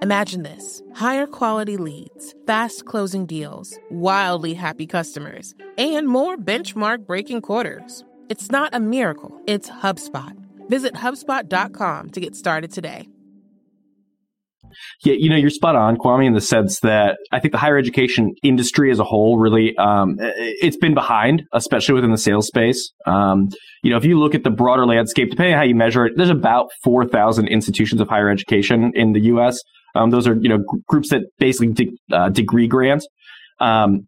Imagine 0.00 0.44
this 0.44 0.80
higher 0.94 1.26
quality 1.26 1.76
leads, 1.76 2.34
fast 2.46 2.84
closing 2.84 3.26
deals, 3.26 3.76
wildly 3.90 4.54
happy 4.54 4.86
customers, 4.86 5.54
and 5.76 6.06
more 6.06 6.36
benchmark 6.36 7.04
breaking 7.04 7.42
quarters. 7.42 8.04
It's 8.28 8.50
not 8.50 8.74
a 8.74 8.80
miracle, 8.80 9.40
it's 9.46 9.68
HubSpot. 9.68 10.36
Visit 10.68 10.94
HubSpot.com 10.94 12.10
to 12.10 12.20
get 12.20 12.36
started 12.36 12.70
today. 12.70 13.08
Yeah, 15.04 15.14
you 15.18 15.30
know, 15.30 15.36
you're 15.36 15.50
spot 15.50 15.74
on, 15.74 15.96
Kwame, 15.96 16.26
in 16.26 16.34
the 16.34 16.40
sense 16.40 16.80
that 16.80 17.18
I 17.32 17.40
think 17.40 17.52
the 17.52 17.58
higher 17.58 17.78
education 17.78 18.34
industry 18.44 18.92
as 18.92 19.00
a 19.00 19.04
whole 19.04 19.38
really, 19.38 19.76
um, 19.78 20.16
it's 20.18 20.76
been 20.76 20.94
behind, 20.94 21.42
especially 21.52 21.94
within 21.94 22.12
the 22.12 22.18
sales 22.18 22.46
space. 22.46 22.92
Um, 23.06 23.48
you 23.82 23.90
know, 23.90 23.96
if 23.96 24.04
you 24.04 24.18
look 24.18 24.34
at 24.34 24.44
the 24.44 24.50
broader 24.50 24.86
landscape, 24.86 25.30
depending 25.30 25.54
on 25.54 25.58
how 25.58 25.64
you 25.64 25.74
measure 25.74 26.06
it, 26.06 26.12
there's 26.16 26.30
about 26.30 26.70
4,000 26.84 27.48
institutions 27.48 28.00
of 28.00 28.08
higher 28.08 28.28
education 28.28 28.92
in 28.94 29.12
the 29.12 29.20
U.S. 29.20 29.58
Um, 29.98 30.10
those 30.10 30.26
are 30.26 30.34
you 30.34 30.48
know 30.48 30.64
groups 30.86 31.10
that 31.10 31.22
basically 31.38 31.72
de- 31.72 31.98
uh, 32.12 32.28
degree 32.28 32.68
grants. 32.68 33.06
Um, 33.60 34.06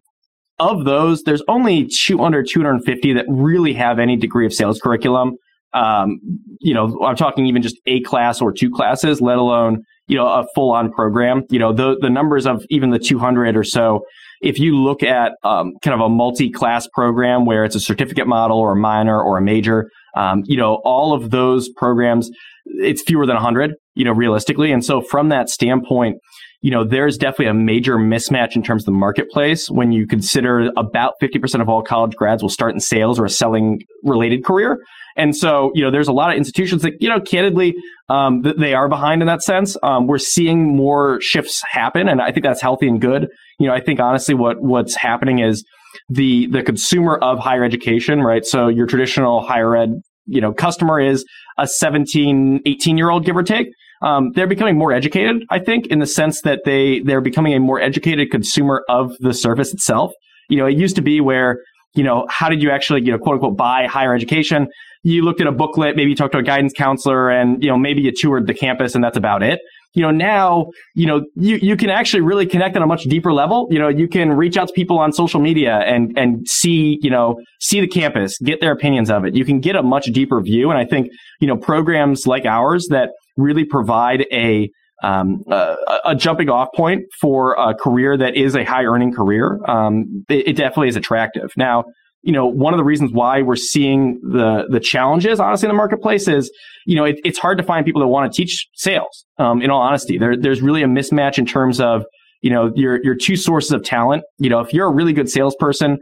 of 0.59 0.85
those, 0.85 1.23
there's 1.23 1.41
only 1.47 1.87
200, 1.87 2.47
250 2.47 3.13
that 3.13 3.25
really 3.27 3.73
have 3.73 3.97
any 3.97 4.15
degree 4.15 4.45
of 4.45 4.53
sales 4.53 4.79
curriculum. 4.79 5.35
Um, 5.73 6.19
you 6.59 6.73
know, 6.73 7.01
I'm 7.03 7.15
talking 7.15 7.47
even 7.47 7.61
just 7.61 7.77
a 7.87 8.01
class 8.01 8.41
or 8.41 8.53
two 8.53 8.69
classes, 8.69 9.21
let 9.21 9.37
alone 9.37 9.83
you 10.07 10.17
know 10.17 10.27
a 10.27 10.45
full 10.53 10.71
on 10.71 10.91
program. 10.91 11.43
You 11.49 11.59
know, 11.59 11.73
the 11.73 11.97
the 11.99 12.09
numbers 12.09 12.45
of 12.45 12.63
even 12.69 12.91
the 12.91 12.99
200 12.99 13.55
or 13.55 13.63
so. 13.63 14.05
If 14.41 14.59
you 14.59 14.75
look 14.75 15.03
at 15.03 15.33
um, 15.43 15.73
kind 15.83 15.93
of 15.93 16.01
a 16.01 16.09
multi 16.09 16.49
class 16.49 16.87
program 16.93 17.45
where 17.45 17.63
it's 17.63 17.75
a 17.75 17.79
certificate 17.79 18.27
model 18.27 18.57
or 18.57 18.73
a 18.73 18.75
minor 18.75 19.21
or 19.21 19.37
a 19.37 19.41
major, 19.41 19.89
um, 20.15 20.43
you 20.45 20.57
know, 20.57 20.81
all 20.83 21.13
of 21.13 21.31
those 21.31 21.69
programs, 21.69 22.29
it's 22.65 23.01
fewer 23.01 23.25
than 23.25 23.35
100 23.35 23.73
you 23.95 24.05
know, 24.05 24.11
realistically. 24.11 24.71
And 24.71 24.83
so 24.83 25.01
from 25.01 25.29
that 25.29 25.49
standpoint, 25.49 26.17
you 26.61 26.71
know, 26.71 26.83
there's 26.83 27.17
definitely 27.17 27.47
a 27.47 27.53
major 27.53 27.97
mismatch 27.97 28.55
in 28.55 28.61
terms 28.61 28.83
of 28.83 28.85
the 28.85 28.91
marketplace 28.91 29.69
when 29.69 29.91
you 29.91 30.05
consider 30.05 30.71
about 30.77 31.13
50% 31.21 31.61
of 31.61 31.67
all 31.67 31.81
college 31.81 32.15
grads 32.15 32.43
will 32.43 32.49
start 32.49 32.73
in 32.73 32.79
sales 32.79 33.19
or 33.19 33.25
a 33.25 33.29
selling 33.29 33.81
related 34.03 34.45
career. 34.45 34.77
And 35.17 35.35
so, 35.35 35.71
you 35.73 35.83
know, 35.83 35.91
there's 35.91 36.07
a 36.07 36.13
lot 36.13 36.31
of 36.31 36.37
institutions 36.37 36.83
that, 36.83 36.93
you 37.01 37.09
know, 37.09 37.19
candidly, 37.19 37.75
um, 38.09 38.43
they 38.43 38.73
are 38.73 38.87
behind 38.87 39.21
in 39.21 39.27
that 39.27 39.41
sense. 39.41 39.75
Um, 39.83 40.07
we're 40.07 40.19
seeing 40.19 40.75
more 40.75 41.19
shifts 41.19 41.61
happen, 41.69 42.07
and 42.07 42.21
I 42.21 42.31
think 42.31 42.45
that's 42.45 42.61
healthy 42.61 42.87
and 42.87 43.01
good. 43.01 43.27
You 43.59 43.67
know, 43.67 43.73
I 43.73 43.81
think 43.81 43.99
honestly, 43.99 44.35
what 44.35 44.61
what's 44.61 44.95
happening 44.95 45.39
is 45.39 45.65
the 46.09 46.47
the 46.47 46.63
consumer 46.63 47.17
of 47.17 47.39
higher 47.39 47.63
education, 47.63 48.21
right? 48.21 48.45
So 48.45 48.67
your 48.67 48.87
traditional 48.87 49.41
higher 49.41 49.75
ed 49.75 50.01
you 50.25 50.41
know 50.41 50.53
customer 50.53 50.99
is 50.99 51.25
a 51.57 51.67
17 51.67 52.61
18 52.65 52.97
year 52.97 53.09
old 53.09 53.25
give 53.25 53.35
or 53.35 53.43
take. 53.43 53.67
Um, 54.01 54.31
they're 54.33 54.47
becoming 54.47 54.79
more 54.79 54.91
educated 54.91 55.43
i 55.51 55.59
think 55.59 55.85
in 55.87 55.99
the 55.99 56.07
sense 56.07 56.41
that 56.41 56.61
they 56.65 57.01
they're 57.01 57.21
becoming 57.21 57.53
a 57.53 57.59
more 57.59 57.79
educated 57.79 58.31
consumer 58.31 58.83
of 58.89 59.15
the 59.19 59.33
service 59.33 59.73
itself. 59.73 60.11
You 60.49 60.57
know 60.57 60.65
it 60.65 60.77
used 60.77 60.95
to 60.95 61.01
be 61.01 61.21
where 61.21 61.59
you 61.93 62.03
know 62.03 62.25
how 62.29 62.49
did 62.49 62.63
you 62.63 62.71
actually 62.71 63.01
you 63.01 63.11
know 63.11 63.19
quote 63.19 63.35
unquote 63.35 63.57
buy 63.57 63.87
higher 63.87 64.15
education 64.15 64.67
you 65.03 65.23
looked 65.23 65.41
at 65.41 65.47
a 65.47 65.51
booklet 65.51 65.95
maybe 65.95 66.09
you 66.09 66.15
talked 66.15 66.33
to 66.33 66.39
a 66.39 66.43
guidance 66.43 66.73
counselor 66.75 67.29
and 67.29 67.63
you 67.63 67.69
know 67.69 67.77
maybe 67.77 68.01
you 68.01 68.11
toured 68.15 68.47
the 68.47 68.53
campus 68.53 68.95
and 68.95 69.03
that's 69.03 69.17
about 69.17 69.43
it 69.43 69.59
you 69.93 70.01
know, 70.01 70.11
now, 70.11 70.67
you 70.95 71.05
know, 71.05 71.25
you, 71.35 71.57
you 71.57 71.75
can 71.75 71.89
actually 71.89 72.21
really 72.21 72.45
connect 72.45 72.77
on 72.77 72.81
a 72.81 72.87
much 72.87 73.03
deeper 73.03 73.33
level. 73.33 73.67
You 73.69 73.79
know, 73.79 73.89
you 73.89 74.07
can 74.07 74.31
reach 74.31 74.55
out 74.55 74.69
to 74.69 74.73
people 74.73 74.99
on 74.99 75.11
social 75.11 75.41
media 75.41 75.79
and, 75.79 76.17
and 76.17 76.47
see, 76.47 76.97
you 77.01 77.09
know, 77.09 77.41
see 77.59 77.81
the 77.81 77.87
campus, 77.87 78.37
get 78.39 78.61
their 78.61 78.71
opinions 78.71 79.09
of 79.09 79.25
it. 79.25 79.35
You 79.35 79.43
can 79.43 79.59
get 79.59 79.75
a 79.75 79.83
much 79.83 80.05
deeper 80.05 80.41
view. 80.41 80.69
And 80.69 80.79
I 80.79 80.85
think, 80.85 81.09
you 81.41 81.47
know, 81.47 81.57
programs 81.57 82.25
like 82.25 82.45
ours 82.45 82.87
that 82.89 83.09
really 83.35 83.65
provide 83.65 84.25
a, 84.31 84.69
um, 85.03 85.41
a, 85.49 85.75
a, 86.05 86.15
jumping 86.15 86.49
off 86.49 86.69
point 86.75 87.01
for 87.19 87.53
a 87.53 87.73
career 87.73 88.15
that 88.15 88.37
is 88.37 88.55
a 88.55 88.63
high 88.63 88.83
earning 88.83 89.11
career, 89.11 89.59
um, 89.67 90.23
it, 90.29 90.49
it, 90.49 90.55
definitely 90.55 90.89
is 90.89 90.95
attractive. 90.95 91.49
Now, 91.57 91.85
you 92.23 92.31
know, 92.31 92.45
one 92.45 92.73
of 92.73 92.77
the 92.77 92.83
reasons 92.83 93.11
why 93.11 93.41
we're 93.41 93.55
seeing 93.55 94.19
the 94.21 94.65
the 94.69 94.79
challenges, 94.79 95.39
honestly, 95.39 95.67
in 95.67 95.71
the 95.71 95.77
marketplace 95.77 96.27
is, 96.27 96.51
you 96.85 96.95
know, 96.95 97.05
it, 97.05 97.19
it's 97.23 97.39
hard 97.39 97.57
to 97.57 97.63
find 97.63 97.85
people 97.85 98.01
that 98.01 98.07
want 98.07 98.31
to 98.31 98.35
teach 98.35 98.67
sales. 98.73 99.25
Um, 99.37 99.61
in 99.61 99.69
all 99.69 99.81
honesty, 99.81 100.17
there, 100.17 100.37
there's 100.37 100.61
really 100.61 100.83
a 100.83 100.87
mismatch 100.87 101.37
in 101.37 101.45
terms 101.45 101.79
of, 101.79 102.05
you 102.41 102.49
know, 102.49 102.71
your, 102.75 103.03
your 103.03 103.15
two 103.15 103.35
sources 103.35 103.71
of 103.71 103.83
talent. 103.83 104.23
You 104.37 104.49
know, 104.49 104.59
if 104.59 104.73
you're 104.73 104.87
a 104.87 104.93
really 104.93 105.13
good 105.13 105.29
salesperson, 105.29 105.97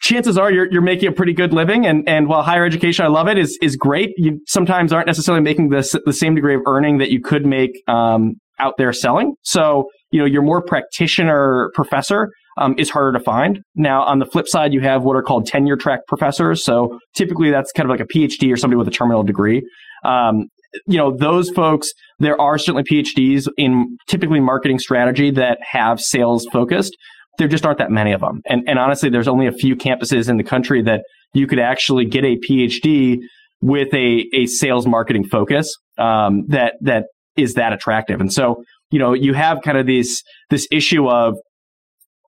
chances 0.00 0.36
are 0.36 0.52
you're, 0.52 0.70
you're 0.70 0.82
making 0.82 1.08
a 1.08 1.12
pretty 1.12 1.32
good 1.32 1.52
living. 1.52 1.86
And, 1.86 2.08
and 2.08 2.28
while 2.28 2.42
higher 2.42 2.64
education, 2.64 3.04
I 3.04 3.08
love 3.08 3.28
it, 3.28 3.38
is, 3.38 3.58
is 3.62 3.76
great. 3.76 4.10
You 4.16 4.40
sometimes 4.46 4.92
aren't 4.92 5.06
necessarily 5.06 5.42
making 5.42 5.70
the, 5.70 6.00
the 6.04 6.12
same 6.12 6.34
degree 6.34 6.54
of 6.54 6.62
earning 6.66 6.98
that 6.98 7.10
you 7.10 7.20
could 7.20 7.46
make, 7.46 7.82
um, 7.88 8.34
out 8.60 8.74
there 8.78 8.92
selling. 8.92 9.34
So, 9.42 9.88
you 10.10 10.20
know, 10.20 10.26
you're 10.26 10.42
more 10.42 10.62
practitioner 10.62 11.70
professor, 11.74 12.30
um, 12.56 12.74
is 12.78 12.90
harder 12.90 13.16
to 13.18 13.24
find. 13.24 13.60
Now, 13.74 14.02
on 14.02 14.18
the 14.18 14.26
flip 14.26 14.46
side, 14.48 14.72
you 14.72 14.80
have 14.80 15.02
what 15.02 15.16
are 15.16 15.22
called 15.22 15.46
tenure 15.46 15.76
track 15.76 16.00
professors. 16.06 16.64
So 16.64 16.98
typically 17.14 17.50
that's 17.50 17.72
kind 17.72 17.88
of 17.88 17.90
like 17.90 18.00
a 18.00 18.06
PhD 18.06 18.52
or 18.52 18.56
somebody 18.56 18.78
with 18.78 18.88
a 18.88 18.92
terminal 18.92 19.22
degree. 19.22 19.62
Um, 20.04 20.46
you 20.86 20.98
know, 20.98 21.16
those 21.16 21.50
folks, 21.50 21.92
there 22.18 22.40
are 22.40 22.58
certainly 22.58 22.82
PhDs 22.82 23.48
in 23.56 23.96
typically 24.08 24.40
marketing 24.40 24.78
strategy 24.78 25.30
that 25.32 25.58
have 25.62 26.00
sales 26.00 26.46
focused. 26.52 26.96
There 27.38 27.48
just 27.48 27.64
aren't 27.64 27.78
that 27.78 27.90
many 27.90 28.12
of 28.12 28.20
them. 28.20 28.40
And, 28.46 28.62
and 28.68 28.78
honestly, 28.78 29.08
there's 29.08 29.28
only 29.28 29.46
a 29.46 29.52
few 29.52 29.76
campuses 29.76 30.28
in 30.28 30.36
the 30.36 30.44
country 30.44 30.82
that 30.82 31.02
you 31.32 31.46
could 31.46 31.58
actually 31.58 32.04
get 32.04 32.24
a 32.24 32.36
PhD 32.48 33.18
with 33.60 33.92
a, 33.94 34.26
a 34.34 34.46
sales 34.46 34.86
marketing 34.86 35.24
focus 35.24 35.74
um, 35.98 36.44
that 36.48 36.74
that 36.82 37.04
is 37.36 37.54
that 37.54 37.72
attractive. 37.72 38.20
And 38.20 38.32
so, 38.32 38.62
you 38.90 38.98
know, 38.98 39.14
you 39.14 39.34
have 39.34 39.62
kind 39.62 39.78
of 39.78 39.86
this 39.86 40.22
this 40.50 40.68
issue 40.70 41.08
of 41.08 41.34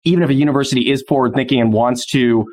even 0.05 0.23
if 0.23 0.31
a 0.31 0.35
university 0.35 0.91
is 0.91 1.05
forward 1.09 1.35
thinking 1.35 1.61
and 1.61 1.73
wants 1.73 2.07
to 2.13 2.45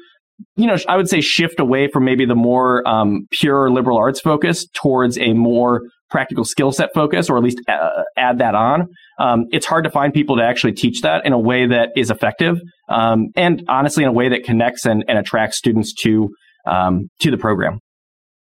you 0.55 0.67
know, 0.67 0.77
I 0.87 0.95
would 0.95 1.09
say 1.09 1.21
shift 1.21 1.59
away 1.59 1.89
from 1.89 2.05
maybe 2.05 2.25
the 2.25 2.35
more 2.35 2.87
um, 2.87 3.27
pure 3.31 3.69
liberal 3.69 3.97
arts 3.97 4.21
focus 4.21 4.65
towards 4.73 5.17
a 5.17 5.33
more 5.33 5.81
practical 6.09 6.43
skill 6.43 6.71
set 6.71 6.89
focus, 6.93 7.29
or 7.29 7.37
at 7.37 7.43
least 7.43 7.61
uh, 7.67 8.03
add 8.17 8.39
that 8.39 8.55
on. 8.55 8.87
Um, 9.19 9.45
it's 9.51 9.65
hard 9.65 9.83
to 9.83 9.91
find 9.91 10.13
people 10.13 10.37
to 10.37 10.43
actually 10.43 10.73
teach 10.73 11.01
that 11.01 11.25
in 11.25 11.33
a 11.33 11.39
way 11.39 11.67
that 11.67 11.89
is 11.95 12.09
effective, 12.09 12.59
um, 12.87 13.27
and 13.35 13.63
honestly, 13.67 14.03
in 14.03 14.09
a 14.09 14.13
way 14.13 14.29
that 14.29 14.43
connects 14.43 14.85
and, 14.85 15.03
and 15.07 15.17
attracts 15.17 15.57
students 15.57 15.93
to 16.03 16.29
um, 16.65 17.09
to 17.19 17.31
the 17.31 17.37
program. 17.37 17.79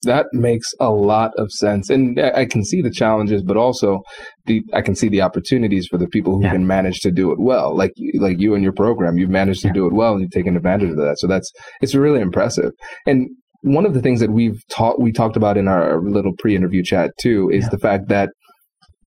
That 0.03 0.27
makes 0.31 0.73
a 0.79 0.91
lot 0.91 1.31
of 1.37 1.51
sense, 1.51 1.89
and 1.89 2.19
I 2.19 2.45
can 2.45 2.63
see 2.63 2.81
the 2.81 2.91
challenges, 2.91 3.41
but 3.43 3.57
also 3.57 4.01
the 4.45 4.61
I 4.73 4.81
can 4.81 4.95
see 4.95 5.09
the 5.09 5.21
opportunities 5.21 5.87
for 5.87 5.97
the 5.97 6.07
people 6.07 6.35
who 6.35 6.43
yeah. 6.43 6.51
can 6.51 6.67
manage 6.67 6.99
to 7.01 7.11
do 7.11 7.31
it 7.31 7.39
well. 7.39 7.75
Like 7.75 7.93
like 8.19 8.39
you 8.39 8.55
and 8.55 8.63
your 8.63 8.73
program, 8.73 9.17
you've 9.17 9.29
managed 9.29 9.61
to 9.61 9.67
yeah. 9.67 9.73
do 9.73 9.87
it 9.87 9.93
well, 9.93 10.13
and 10.13 10.21
you've 10.21 10.31
taken 10.31 10.55
advantage 10.55 10.91
of 10.91 10.97
that. 10.97 11.19
So 11.19 11.27
that's 11.27 11.51
it's 11.81 11.95
really 11.95 12.21
impressive. 12.21 12.71
And 13.05 13.29
one 13.61 13.85
of 13.85 13.93
the 13.93 14.01
things 14.01 14.19
that 14.19 14.31
we've 14.31 14.61
taught 14.69 14.99
we 14.99 15.11
talked 15.11 15.37
about 15.37 15.57
in 15.57 15.67
our 15.67 16.01
little 16.01 16.33
pre-interview 16.37 16.83
chat 16.83 17.11
too 17.19 17.49
is 17.49 17.63
yeah. 17.63 17.69
the 17.69 17.77
fact 17.77 18.09
that 18.09 18.29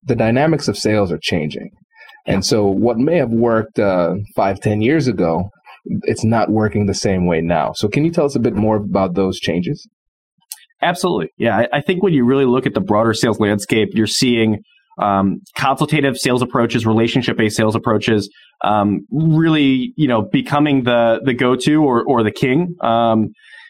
the 0.05 0.17
dynamics 0.17 0.69
of 0.69 0.79
sales 0.79 1.12
are 1.12 1.21
changing. 1.21 1.71
And 2.26 2.45
so 2.45 2.67
what 2.67 2.99
may 2.99 3.19
have 3.19 3.31
worked 3.31 3.79
uh, 3.79 4.15
five, 4.35 4.61
ten 4.61 4.81
years 4.81 5.07
ago, 5.07 5.50
it's 6.03 6.25
not 6.25 6.50
working 6.50 6.87
the 6.87 6.95
same 6.95 7.26
way 7.26 7.41
now. 7.41 7.73
So 7.75 7.87
can 7.88 8.05
you 8.05 8.11
tell 8.11 8.25
us 8.25 8.35
a 8.35 8.41
bit 8.41 8.55
more 8.55 8.76
about 8.76 9.15
those 9.15 9.38
changes? 9.38 9.87
Absolutely. 10.83 11.28
Yeah. 11.38 11.56
I, 11.59 11.78
I, 11.78 11.80
think 11.80 12.02
when 12.02 12.12
you 12.12 12.25
really 12.25 12.45
look 12.45 12.66
at 12.66 12.75
the 12.75 12.80
broader 12.80 13.14
sales 13.14 13.40
landscape, 13.40 13.90
you're 13.92 14.06
seeing 14.06 14.59
um, 15.00 15.40
consultative 15.56 16.18
sales 16.18 16.42
approaches, 16.42 16.87
relationship 16.87 17.37
based 17.37 17.56
sales 17.56 17.75
approaches, 17.75 18.30
um, 18.64 19.00
really, 19.11 19.92
you 19.97 20.09
know, 20.09 20.23
becoming 20.23 20.85
the, 20.85 21.21
the 21.25 21.35
go 21.35 21.56
to 21.56 21.83
or, 21.83 22.04
or 22.04 22.23
the 22.23 22.30
king. 22.30 22.75
Um, 22.83 23.28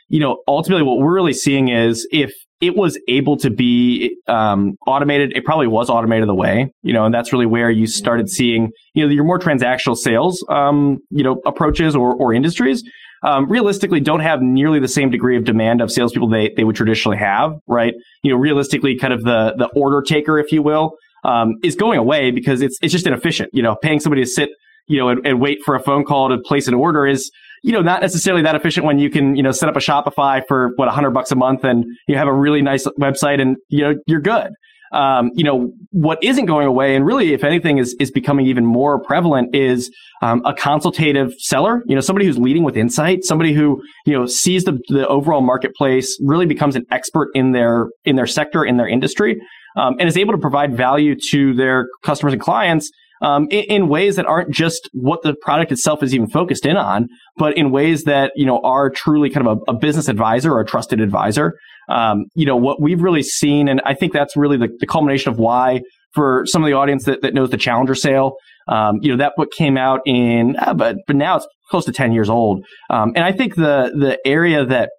you 0.08 0.20
know, 0.20 0.38
ultimately 0.46 0.84
what 0.84 0.98
we're 0.98 1.14
really 1.14 1.32
seeing 1.32 1.68
is 1.68 2.06
if 2.12 2.32
it 2.60 2.74
was 2.74 2.98
able 3.08 3.36
to 3.36 3.50
be 3.50 4.16
um, 4.28 4.76
automated, 4.86 5.32
it 5.36 5.44
probably 5.44 5.66
was 5.66 5.90
automated 5.90 6.28
the 6.28 6.34
way, 6.34 6.72
you 6.82 6.92
know, 6.92 7.04
and 7.04 7.12
that's 7.12 7.32
really 7.32 7.46
where 7.46 7.70
you 7.70 7.86
started 7.86 8.30
seeing, 8.30 8.70
you 8.94 9.04
know, 9.04 9.12
your 9.12 9.24
more 9.24 9.38
transactional 9.38 9.96
sales, 9.96 10.44
um, 10.48 10.98
you 11.10 11.22
know, 11.22 11.40
approaches 11.44 11.94
or, 11.94 12.14
or 12.14 12.32
industries 12.32 12.82
um, 13.22 13.48
realistically 13.50 14.00
don't 14.00 14.20
have 14.20 14.40
nearly 14.42 14.78
the 14.78 14.88
same 14.88 15.10
degree 15.10 15.36
of 15.36 15.44
demand 15.44 15.80
of 15.80 15.90
salespeople 15.90 16.28
they, 16.28 16.52
they 16.56 16.64
would 16.64 16.76
traditionally 16.76 17.16
have, 17.16 17.58
right? 17.66 17.94
You 18.22 18.32
know, 18.32 18.38
realistically, 18.38 18.96
kind 18.96 19.12
of 19.12 19.22
the, 19.22 19.54
the 19.56 19.66
order 19.74 20.02
taker, 20.02 20.38
if 20.38 20.52
you 20.52 20.62
will, 20.62 20.96
um, 21.24 21.54
is 21.62 21.74
going 21.74 21.98
away 21.98 22.30
because 22.30 22.62
it's, 22.62 22.78
it's 22.82 22.92
just 22.92 23.06
inefficient. 23.06 23.50
You 23.52 23.62
know, 23.62 23.76
paying 23.76 24.00
somebody 24.00 24.22
to 24.22 24.28
sit, 24.28 24.50
you 24.86 24.98
know, 24.98 25.08
and, 25.08 25.26
and 25.26 25.40
wait 25.40 25.58
for 25.64 25.74
a 25.74 25.82
phone 25.82 26.04
call 26.04 26.28
to 26.28 26.38
place 26.38 26.68
an 26.68 26.74
order 26.74 27.06
is, 27.06 27.30
you 27.62 27.72
know, 27.72 27.82
not 27.82 28.02
necessarily 28.02 28.42
that 28.42 28.54
efficient 28.54 28.86
when 28.86 28.98
you 28.98 29.10
can, 29.10 29.34
you 29.34 29.42
know, 29.42 29.50
set 29.50 29.68
up 29.68 29.76
a 29.76 29.80
Shopify 29.80 30.42
for 30.46 30.72
what, 30.76 30.88
a 30.88 30.92
hundred 30.92 31.10
bucks 31.10 31.32
a 31.32 31.36
month 31.36 31.64
and 31.64 31.84
you 32.06 32.16
have 32.16 32.28
a 32.28 32.32
really 32.32 32.62
nice 32.62 32.86
website 33.00 33.40
and, 33.40 33.56
you 33.68 33.82
know, 33.82 33.94
you're 34.06 34.20
good 34.20 34.52
um, 34.92 35.30
you 35.34 35.44
know, 35.44 35.72
what 35.90 36.22
isn't 36.22 36.46
going 36.46 36.66
away, 36.66 36.94
and 36.94 37.04
really, 37.04 37.32
if 37.32 37.44
anything, 37.44 37.78
is 37.78 37.94
is 37.98 38.10
becoming 38.10 38.46
even 38.46 38.64
more 38.64 39.00
prevalent, 39.00 39.54
is 39.54 39.90
um, 40.22 40.42
a 40.44 40.54
consultative 40.54 41.32
seller. 41.38 41.82
You 41.86 41.94
know, 41.94 42.00
somebody 42.00 42.26
who's 42.26 42.38
leading 42.38 42.62
with 42.62 42.76
insight, 42.76 43.24
somebody 43.24 43.52
who 43.52 43.82
you 44.04 44.12
know 44.12 44.26
sees 44.26 44.64
the 44.64 44.78
the 44.88 45.06
overall 45.08 45.40
marketplace, 45.40 46.18
really 46.22 46.46
becomes 46.46 46.76
an 46.76 46.84
expert 46.90 47.30
in 47.34 47.52
their 47.52 47.88
in 48.04 48.16
their 48.16 48.26
sector, 48.26 48.64
in 48.64 48.76
their 48.76 48.88
industry, 48.88 49.40
um, 49.76 49.96
and 49.98 50.08
is 50.08 50.16
able 50.16 50.32
to 50.32 50.38
provide 50.40 50.76
value 50.76 51.14
to 51.30 51.54
their 51.54 51.88
customers 52.02 52.32
and 52.32 52.42
clients. 52.42 52.90
Um, 53.22 53.46
in, 53.50 53.64
in, 53.64 53.88
ways 53.88 54.16
that 54.16 54.26
aren't 54.26 54.52
just 54.52 54.90
what 54.92 55.22
the 55.22 55.34
product 55.40 55.72
itself 55.72 56.02
is 56.02 56.14
even 56.14 56.28
focused 56.28 56.66
in 56.66 56.76
on, 56.76 57.08
but 57.36 57.56
in 57.56 57.70
ways 57.70 58.04
that 58.04 58.32
you 58.36 58.44
know 58.44 58.60
are 58.62 58.90
truly 58.90 59.30
kind 59.30 59.46
of 59.46 59.58
a, 59.66 59.72
a 59.72 59.74
business 59.74 60.08
advisor 60.08 60.52
or 60.52 60.60
a 60.60 60.66
trusted 60.66 61.00
advisor 61.00 61.54
um, 61.88 62.26
you 62.34 62.46
know, 62.46 62.56
what 62.56 62.80
we've 62.80 63.00
really 63.00 63.22
seen, 63.22 63.68
and 63.68 63.80
I 63.84 63.94
think 63.94 64.12
that's 64.12 64.36
really 64.36 64.56
the, 64.56 64.68
the 64.78 64.86
culmination 64.86 65.32
of 65.32 65.38
why 65.38 65.82
for 66.12 66.44
some 66.46 66.62
of 66.62 66.66
the 66.66 66.74
audience 66.74 67.04
that, 67.04 67.22
that 67.22 67.34
knows 67.34 67.50
the 67.50 67.56
Challenger 67.56 67.94
sale, 67.94 68.36
um, 68.68 68.96
you 69.02 69.10
know, 69.10 69.18
that 69.18 69.34
book 69.36 69.50
came 69.56 69.76
out 69.76 70.00
in, 70.06 70.56
uh, 70.58 70.74
but, 70.74 70.96
but 71.06 71.14
now 71.14 71.36
it's 71.36 71.46
close 71.70 71.84
to 71.84 71.92
10 71.92 72.12
years 72.12 72.28
old. 72.28 72.64
Um, 72.90 73.12
and 73.14 73.24
I 73.24 73.32
think 73.32 73.54
the, 73.54 73.92
the 73.94 74.18
area 74.26 74.64
that 74.64 74.90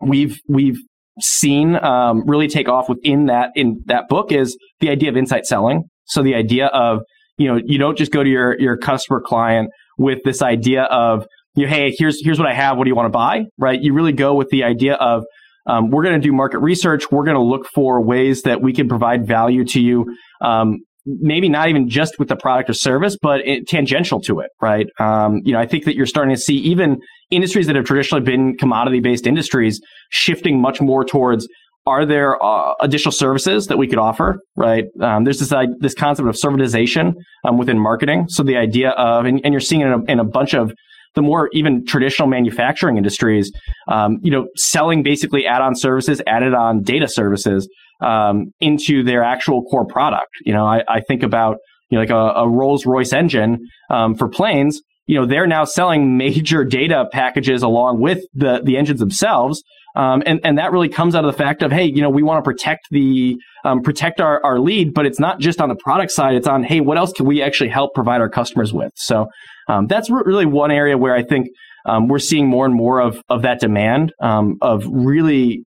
we've, 0.00 0.38
we've 0.48 0.78
seen, 1.20 1.74
um, 1.76 2.22
really 2.26 2.48
take 2.48 2.68
off 2.68 2.88
within 2.88 3.26
that, 3.26 3.50
in 3.54 3.82
that 3.86 4.08
book 4.08 4.32
is 4.32 4.56
the 4.80 4.88
idea 4.88 5.10
of 5.10 5.16
insight 5.16 5.46
selling. 5.46 5.84
So 6.06 6.22
the 6.22 6.34
idea 6.34 6.66
of, 6.66 7.00
you 7.38 7.48
know, 7.48 7.60
you 7.64 7.78
don't 7.78 7.96
just 7.96 8.12
go 8.12 8.22
to 8.22 8.28
your, 8.28 8.58
your 8.60 8.76
customer 8.76 9.20
client 9.24 9.70
with 9.98 10.18
this 10.24 10.42
idea 10.42 10.84
of, 10.84 11.26
you 11.54 11.66
know, 11.66 11.72
hey, 11.72 11.94
here's, 11.96 12.22
here's 12.22 12.38
what 12.38 12.48
I 12.48 12.54
have. 12.54 12.76
What 12.76 12.84
do 12.84 12.90
you 12.90 12.96
want 12.96 13.06
to 13.06 13.10
buy? 13.10 13.44
Right. 13.58 13.80
You 13.80 13.92
really 13.92 14.12
go 14.12 14.34
with 14.34 14.48
the 14.50 14.64
idea 14.64 14.94
of, 14.94 15.24
um, 15.66 15.90
we're 15.90 16.04
going 16.04 16.20
to 16.20 16.26
do 16.26 16.32
market 16.32 16.58
research. 16.60 17.10
We're 17.10 17.24
going 17.24 17.36
to 17.36 17.42
look 17.42 17.66
for 17.74 18.00
ways 18.00 18.42
that 18.42 18.62
we 18.62 18.72
can 18.72 18.88
provide 18.88 19.26
value 19.26 19.64
to 19.64 19.80
you. 19.80 20.16
Um, 20.40 20.78
maybe 21.06 21.48
not 21.48 21.68
even 21.68 21.88
just 21.88 22.18
with 22.18 22.28
the 22.28 22.36
product 22.36 22.68
or 22.68 22.74
service, 22.74 23.16
but 23.20 23.40
it, 23.46 23.66
tangential 23.68 24.20
to 24.20 24.40
it, 24.40 24.50
right? 24.60 24.86
Um, 24.98 25.40
you 25.44 25.52
know, 25.52 25.58
I 25.58 25.66
think 25.66 25.84
that 25.84 25.94
you're 25.94 26.06
starting 26.06 26.34
to 26.34 26.40
see 26.40 26.56
even 26.56 26.98
industries 27.30 27.66
that 27.68 27.76
have 27.76 27.84
traditionally 27.84 28.24
been 28.24 28.56
commodity 28.56 29.00
based 29.00 29.26
industries 29.26 29.80
shifting 30.10 30.60
much 30.60 30.80
more 30.80 31.04
towards 31.04 31.48
are 31.86 32.04
there 32.04 32.42
uh, 32.44 32.74
additional 32.80 33.12
services 33.12 33.68
that 33.68 33.78
we 33.78 33.86
could 33.86 33.98
offer, 33.98 34.40
right? 34.56 34.84
Um, 35.00 35.24
there's 35.24 35.38
this 35.38 35.52
uh, 35.52 35.66
this 35.78 35.94
concept 35.94 36.28
of 36.28 36.34
servitization 36.34 37.14
um, 37.44 37.58
within 37.58 37.78
marketing. 37.78 38.26
So 38.28 38.42
the 38.42 38.56
idea 38.56 38.90
of, 38.90 39.24
and, 39.24 39.40
and 39.44 39.54
you're 39.54 39.60
seeing 39.60 39.82
it 39.82 39.86
in 39.86 39.92
a, 39.92 40.12
in 40.12 40.20
a 40.20 40.24
bunch 40.24 40.54
of 40.54 40.72
the 41.14 41.22
more 41.22 41.48
even 41.52 41.84
traditional 41.86 42.28
manufacturing 42.28 42.98
industries, 42.98 43.50
um, 43.88 44.18
you 44.22 44.30
know, 44.30 44.48
selling 44.56 45.02
basically 45.02 45.46
add-on 45.46 45.74
services, 45.74 46.20
added 46.26 46.54
on 46.54 46.82
data 46.82 47.08
services 47.08 47.68
um, 48.00 48.52
into 48.60 49.02
their 49.02 49.24
actual 49.24 49.62
core 49.64 49.86
product. 49.86 50.30
You 50.44 50.52
know, 50.52 50.66
I, 50.66 50.82
I 50.88 51.00
think 51.00 51.22
about 51.22 51.56
you 51.90 51.96
know, 51.96 52.02
like 52.02 52.10
a, 52.10 52.40
a 52.40 52.48
Rolls 52.48 52.84
Royce 52.84 53.12
engine 53.12 53.66
um, 53.90 54.14
for 54.14 54.28
planes. 54.28 54.80
You 55.06 55.20
know, 55.20 55.26
they're 55.26 55.46
now 55.46 55.64
selling 55.64 56.16
major 56.16 56.64
data 56.78 57.06
packages 57.12 57.62
along 57.62 58.00
with 58.00 58.20
the 58.34 58.60
the 58.62 58.76
engines 58.76 59.00
themselves. 59.00 59.62
Um, 59.96 60.22
and, 60.26 60.40
and 60.44 60.58
that 60.58 60.72
really 60.72 60.88
comes 60.88 61.14
out 61.14 61.24
of 61.24 61.32
the 61.32 61.36
fact 61.36 61.62
of, 61.62 61.72
hey, 61.72 61.84
you 61.84 62.02
know, 62.02 62.10
we 62.10 62.22
want 62.22 62.38
to 62.38 62.48
protect 62.48 62.86
the, 62.90 63.36
um, 63.64 63.80
protect 63.80 64.20
our, 64.20 64.44
our 64.44 64.60
lead, 64.60 64.94
but 64.94 65.06
it's 65.06 65.18
not 65.18 65.40
just 65.40 65.60
on 65.60 65.68
the 65.68 65.76
product 65.76 66.12
side. 66.12 66.34
It's 66.34 66.46
on, 66.46 66.62
hey, 66.62 66.80
what 66.80 66.98
else 66.98 67.12
can 67.12 67.26
we 67.26 67.42
actually 67.42 67.70
help 67.70 67.94
provide 67.94 68.20
our 68.20 68.28
customers 68.28 68.72
with? 68.72 68.92
So, 68.94 69.26
um, 69.68 69.86
that's 69.86 70.10
re- 70.10 70.22
really 70.24 70.46
one 70.46 70.70
area 70.70 70.96
where 70.96 71.14
I 71.14 71.22
think 71.22 71.48
um, 71.86 72.08
we're 72.08 72.18
seeing 72.18 72.48
more 72.48 72.66
and 72.66 72.74
more 72.74 73.00
of 73.00 73.22
of 73.28 73.42
that 73.42 73.60
demand 73.60 74.12
um, 74.20 74.56
of 74.60 74.84
really 74.88 75.64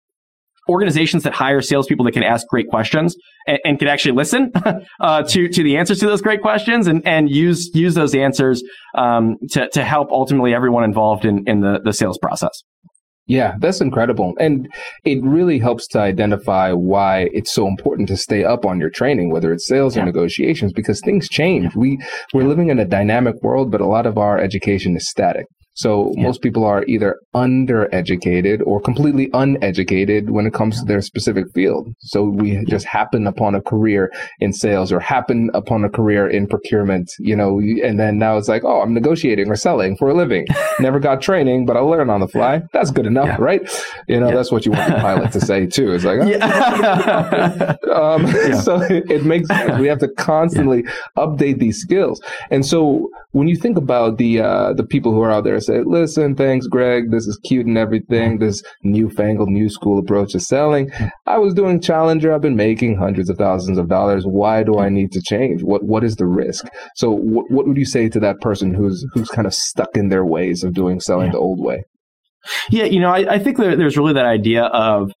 organizations 0.67 1.23
that 1.23 1.33
hire 1.33 1.61
salespeople 1.61 2.05
that 2.05 2.11
can 2.11 2.23
ask 2.23 2.45
great 2.47 2.67
questions 2.67 3.15
and, 3.47 3.57
and 3.65 3.79
can 3.79 3.87
actually 3.87 4.11
listen 4.11 4.51
uh, 4.99 5.23
to 5.23 5.47
to 5.47 5.63
the 5.63 5.77
answers 5.77 5.99
to 5.99 6.05
those 6.05 6.21
great 6.21 6.41
questions 6.41 6.87
and 6.87 7.05
and 7.07 7.29
use 7.29 7.71
use 7.73 7.95
those 7.95 8.13
answers 8.13 8.63
um, 8.95 9.37
to 9.49 9.67
to 9.69 9.83
help 9.83 10.11
ultimately 10.11 10.53
everyone 10.53 10.83
involved 10.83 11.25
in 11.25 11.43
in 11.47 11.61
the 11.61 11.79
the 11.83 11.93
sales 11.93 12.17
process. 12.17 12.61
Yeah, 13.29 13.53
that's 13.59 13.79
incredible. 13.79 14.33
And 14.39 14.67
it 15.05 15.23
really 15.23 15.59
helps 15.59 15.85
to 15.89 15.99
identify 15.99 16.71
why 16.73 17.29
it's 17.31 17.53
so 17.53 17.67
important 17.67 18.07
to 18.09 18.17
stay 18.17 18.43
up 18.43 18.65
on 18.65 18.79
your 18.79 18.89
training, 18.89 19.31
whether 19.31 19.53
it's 19.53 19.67
sales 19.67 19.95
yeah. 19.95 20.01
or 20.01 20.05
negotiations, 20.05 20.73
because 20.73 20.99
things 20.99 21.29
change. 21.29 21.75
We, 21.75 21.99
we're 22.33 22.47
living 22.47 22.69
in 22.69 22.79
a 22.79 22.85
dynamic 22.85 23.35
world, 23.43 23.69
but 23.69 23.81
a 23.81 23.85
lot 23.85 24.07
of 24.07 24.17
our 24.17 24.39
education 24.39 24.97
is 24.97 25.07
static. 25.07 25.45
So 25.79 26.11
yeah. 26.17 26.23
most 26.23 26.41
people 26.41 26.65
are 26.65 26.83
either 26.89 27.17
undereducated 27.33 28.61
or 28.65 28.81
completely 28.81 29.29
uneducated 29.33 30.29
when 30.29 30.45
it 30.45 30.53
comes 30.53 30.77
to 30.79 30.85
their 30.85 31.01
specific 31.01 31.45
field. 31.53 31.87
So 31.99 32.23
we 32.23 32.65
just 32.65 32.85
happen 32.85 33.25
upon 33.25 33.55
a 33.55 33.61
career 33.61 34.11
in 34.41 34.51
sales 34.51 34.91
or 34.91 34.99
happen 34.99 35.49
upon 35.53 35.85
a 35.85 35.89
career 35.89 36.29
in 36.29 36.47
procurement, 36.47 37.09
you 37.19 37.33
know, 37.33 37.59
and 37.59 37.97
then 37.97 38.17
now 38.17 38.35
it's 38.35 38.49
like, 38.49 38.65
oh, 38.65 38.81
I'm 38.81 38.93
negotiating 38.93 39.49
or 39.49 39.55
selling 39.55 39.95
for 39.95 40.09
a 40.09 40.13
living. 40.13 40.47
Never 40.81 40.99
got 40.99 41.21
training, 41.21 41.65
but 41.65 41.77
I'll 41.77 41.87
learn 41.87 42.09
on 42.09 42.19
the 42.19 42.27
fly. 42.27 42.61
That's 42.73 42.91
good 42.91 43.05
enough, 43.05 43.27
yeah. 43.27 43.37
right? 43.39 43.61
You 44.09 44.19
know, 44.19 44.27
yeah. 44.27 44.35
that's 44.35 44.51
what 44.51 44.65
you 44.65 44.73
want 44.73 44.89
the 44.89 44.99
pilot 44.99 45.31
to 45.31 45.39
say 45.39 45.65
too. 45.65 45.93
It's 45.93 46.03
like, 46.03 46.19
oh, 46.19 46.27
yeah. 46.27 47.77
um, 47.95 48.27
so 48.63 48.81
it 48.81 49.23
makes 49.23 49.47
sense. 49.47 49.79
We 49.79 49.87
have 49.87 49.99
to 49.99 50.09
constantly 50.09 50.83
update 51.17 51.59
these 51.59 51.79
skills. 51.79 52.21
And 52.51 52.65
so 52.65 53.09
when 53.31 53.47
you 53.47 53.55
think 53.55 53.77
about 53.77 54.17
the 54.17 54.41
uh, 54.41 54.73
the 54.73 54.83
people 54.83 55.13
who 55.13 55.21
are 55.21 55.31
out 55.31 55.43
there 55.43 55.59
say, 55.69 55.83
listen, 55.85 56.35
thanks, 56.35 56.67
Greg, 56.67 57.11
this 57.11 57.27
is 57.27 57.39
cute 57.45 57.65
and 57.65 57.77
everything, 57.77 58.39
this 58.39 58.61
newfangled 58.83 59.49
new 59.49 59.69
school 59.69 59.99
approach 59.99 60.31
to 60.31 60.39
selling. 60.39 60.91
I 61.25 61.37
was 61.37 61.53
doing 61.53 61.79
Challenger, 61.81 62.33
I've 62.33 62.41
been 62.41 62.55
making 62.55 62.97
hundreds 62.97 63.29
of 63.29 63.37
thousands 63.37 63.77
of 63.77 63.87
dollars. 63.87 64.23
Why 64.25 64.63
do 64.63 64.79
I 64.79 64.89
need 64.89 65.11
to 65.13 65.21
change? 65.21 65.63
What 65.63 65.83
what 65.83 66.03
is 66.03 66.15
the 66.15 66.25
risk? 66.25 66.65
So 66.95 67.11
what 67.11 67.45
what 67.49 67.67
would 67.67 67.77
you 67.77 67.85
say 67.85 68.09
to 68.09 68.19
that 68.19 68.39
person 68.41 68.73
who's 68.73 69.05
who's 69.13 69.29
kind 69.29 69.47
of 69.47 69.53
stuck 69.53 69.95
in 69.95 70.09
their 70.09 70.25
ways 70.25 70.63
of 70.63 70.73
doing 70.73 70.99
selling 70.99 71.27
yeah. 71.27 71.33
the 71.33 71.39
old 71.39 71.59
way? 71.63 71.83
Yeah, 72.69 72.85
you 72.85 72.99
know, 72.99 73.09
I, 73.09 73.35
I 73.35 73.39
think 73.39 73.57
that 73.57 73.77
there's 73.77 73.97
really 73.97 74.13
that 74.13 74.25
idea 74.25 74.63
of 74.63 75.11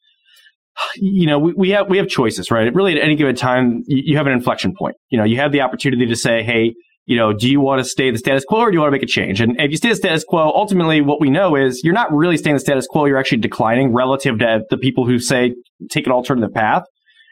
you 0.95 1.27
know, 1.27 1.39
we, 1.39 1.53
we 1.53 1.69
have 1.71 1.89
we 1.89 1.97
have 1.97 2.07
choices, 2.07 2.51
right? 2.51 2.73
Really, 2.73 2.93
at 2.93 3.03
any 3.03 3.15
given 3.15 3.35
time, 3.35 3.83
you, 3.87 4.03
you 4.05 4.17
have 4.17 4.27
an 4.27 4.33
inflection 4.33 4.73
point. 4.77 4.95
You 5.09 5.17
know, 5.17 5.25
you 5.25 5.37
have 5.37 5.51
the 5.51 5.61
opportunity 5.61 6.05
to 6.07 6.15
say, 6.15 6.43
"Hey, 6.43 6.73
you 7.05 7.15
know, 7.15 7.33
do 7.33 7.49
you 7.49 7.59
want 7.59 7.79
to 7.79 7.89
stay 7.89 8.11
the 8.11 8.17
status 8.17 8.45
quo 8.45 8.59
or 8.59 8.71
do 8.71 8.75
you 8.75 8.81
want 8.81 8.89
to 8.89 8.91
make 8.91 9.03
a 9.03 9.07
change? 9.07 9.41
And 9.41 9.59
if 9.59 9.71
you 9.71 9.77
stay 9.77 9.89
the 9.89 9.95
status 9.95 10.23
quo, 10.23 10.51
ultimately 10.53 11.01
what 11.01 11.19
we 11.19 11.29
know 11.29 11.55
is 11.55 11.81
you're 11.83 11.93
not 11.93 12.13
really 12.13 12.37
staying 12.37 12.55
the 12.55 12.59
status 12.59 12.85
quo. 12.87 13.05
You're 13.05 13.17
actually 13.17 13.39
declining 13.39 13.93
relative 13.93 14.37
to 14.39 14.61
the 14.69 14.77
people 14.77 15.07
who 15.07 15.17
say 15.17 15.55
take 15.89 16.05
an 16.05 16.11
alternative 16.11 16.53
path. 16.53 16.83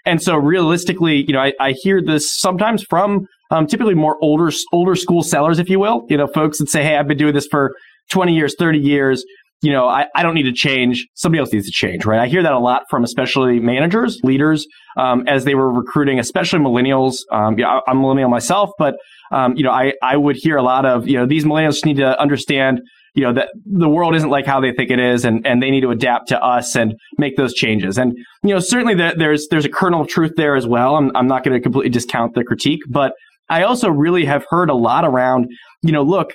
And 0.06 0.21
so 0.21 0.36
realistically, 0.36 1.25
you 1.27 1.34
know, 1.34 1.41
I, 1.41 1.53
I 1.60 1.73
hear 1.73 2.01
this 2.01 2.39
sometimes 2.39 2.84
from 2.89 3.27
um, 3.51 3.67
typically 3.67 3.93
more 3.93 4.17
older, 4.21 4.51
older 4.71 4.95
school 4.95 5.21
sellers, 5.21 5.60
if 5.60 5.69
you 5.69 5.80
will, 5.80 6.06
you 6.10 6.17
know, 6.17 6.27
folks 6.27 6.58
that 6.60 6.69
say, 6.69 6.84
Hey, 6.84 6.97
I've 6.97 7.08
been 7.08 7.17
doing 7.17 7.34
this 7.34 7.47
for 7.47 7.75
20 8.12 8.34
years, 8.34 8.56
30 8.58 8.80
years. 8.80 9.23
You 9.62 9.71
know, 9.71 9.88
I, 9.88 10.06
I 10.15 10.21
don't 10.23 10.36
need 10.36 10.43
to 10.43 10.53
change. 10.53 11.08
Somebody 11.15 11.39
else 11.39 11.51
needs 11.51 11.65
to 11.65 11.71
change, 11.71 12.06
right? 12.06 12.19
I 12.19 12.27
hear 12.27 12.43
that 12.43 12.53
a 12.53 12.60
lot 12.60 12.84
from 12.89 13.03
especially 13.03 13.60
managers, 13.60 14.19
leaders, 14.23 14.67
um, 14.97 15.23
as 15.27 15.45
they 15.45 15.56
were 15.56 15.71
recruiting, 15.71 16.19
especially 16.19 16.60
millennials. 16.60 17.17
Um, 17.32 17.58
yeah, 17.58 17.80
I'm 17.88 18.01
millennial 18.01 18.30
myself, 18.30 18.69
but 18.77 18.95
um, 19.32 19.56
you 19.56 19.63
know, 19.63 19.72
I, 19.72 19.94
I 20.02 20.18
would 20.18 20.36
hear 20.36 20.58
a 20.58 20.63
lot 20.63 20.86
of, 20.86 21.08
you 21.08 21.18
know, 21.18 21.26
these 21.26 21.46
millennials 21.46 21.86
need 21.86 21.98
to 21.98 22.20
understand, 22.20 22.82
you 23.13 23.24
know, 23.24 23.34
that 23.34 23.50
the 23.66 23.90
world 23.90 24.16
isn't 24.16 24.30
like 24.30 24.46
how 24.46 24.60
they 24.60 24.72
think 24.72 24.92
it 24.92 25.00
is 25.00 25.26
and, 25.26 25.46
and 25.46 25.62
they 25.62 25.72
need 25.72 25.82
to 25.82 25.92
adapt 25.92 26.30
to 26.30 26.42
us 26.42 26.76
and 26.76 26.96
make 27.18 27.36
those 27.36 27.54
changes. 27.54 27.98
And, 27.98 28.13
you 28.44 28.54
know, 28.54 28.60
certainly 28.60 28.94
the, 28.96 29.13
there's, 29.18 29.48
there's 29.50 29.66
a 29.66 29.70
kernel 29.70 30.02
of 30.02 30.08
truth 30.08 30.34
there 30.38 30.56
as 30.56 30.68
well. 30.68 30.96
I'm, 30.96 31.12
I'm 31.16 31.28
not 31.28 31.44
going 31.44 31.56
to 31.56 31.62
completely 31.62 31.90
discount 31.90 32.36
the 32.36 32.44
critique, 32.44 32.82
but 32.90 33.13
I 33.50 33.63
also 33.63 33.90
really 33.90 34.26
have 34.26 34.46
heard 34.50 34.70
a 34.70 34.76
lot 34.76 35.06
around, 35.06 35.48
you 35.82 35.92
know, 35.92 36.04
look, 36.04 36.32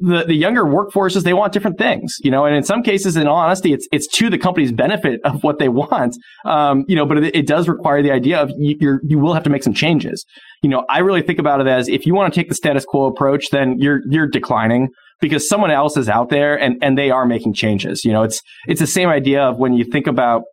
the, 0.00 0.24
the 0.24 0.34
younger 0.34 0.64
workforces, 0.64 1.24
they 1.24 1.34
want 1.34 1.52
different 1.52 1.78
things, 1.78 2.16
you 2.20 2.30
know, 2.30 2.46
and 2.46 2.56
in 2.56 2.64
some 2.64 2.82
cases, 2.82 3.16
in 3.16 3.26
all 3.26 3.36
honesty, 3.36 3.72
it's, 3.72 3.86
it's 3.92 4.06
to 4.16 4.30
the 4.30 4.38
company's 4.38 4.72
benefit 4.72 5.20
of 5.24 5.42
what 5.44 5.58
they 5.58 5.68
want. 5.68 6.16
Um, 6.44 6.84
you 6.88 6.96
know, 6.96 7.04
but 7.04 7.18
it, 7.18 7.36
it, 7.36 7.46
does 7.46 7.68
require 7.68 8.02
the 8.02 8.10
idea 8.10 8.40
of 8.40 8.50
you, 8.56 8.76
you're, 8.80 9.00
you 9.04 9.18
will 9.18 9.34
have 9.34 9.42
to 9.42 9.50
make 9.50 9.62
some 9.62 9.74
changes. 9.74 10.24
You 10.62 10.70
know, 10.70 10.84
I 10.88 11.00
really 11.00 11.22
think 11.22 11.38
about 11.38 11.60
it 11.60 11.66
as 11.66 11.88
if 11.88 12.06
you 12.06 12.14
want 12.14 12.32
to 12.32 12.40
take 12.40 12.48
the 12.48 12.54
status 12.54 12.84
quo 12.84 13.06
approach, 13.06 13.50
then 13.50 13.76
you're, 13.78 14.00
you're 14.08 14.26
declining 14.26 14.88
because 15.20 15.46
someone 15.46 15.70
else 15.70 15.96
is 15.96 16.08
out 16.08 16.30
there 16.30 16.58
and, 16.58 16.78
and 16.82 16.96
they 16.96 17.10
are 17.10 17.26
making 17.26 17.52
changes. 17.52 18.04
You 18.04 18.12
know, 18.12 18.22
it's, 18.22 18.40
it's 18.66 18.80
the 18.80 18.86
same 18.86 19.10
idea 19.10 19.42
of 19.42 19.58
when 19.58 19.74
you 19.74 19.84
think 19.84 20.06
about 20.06 20.44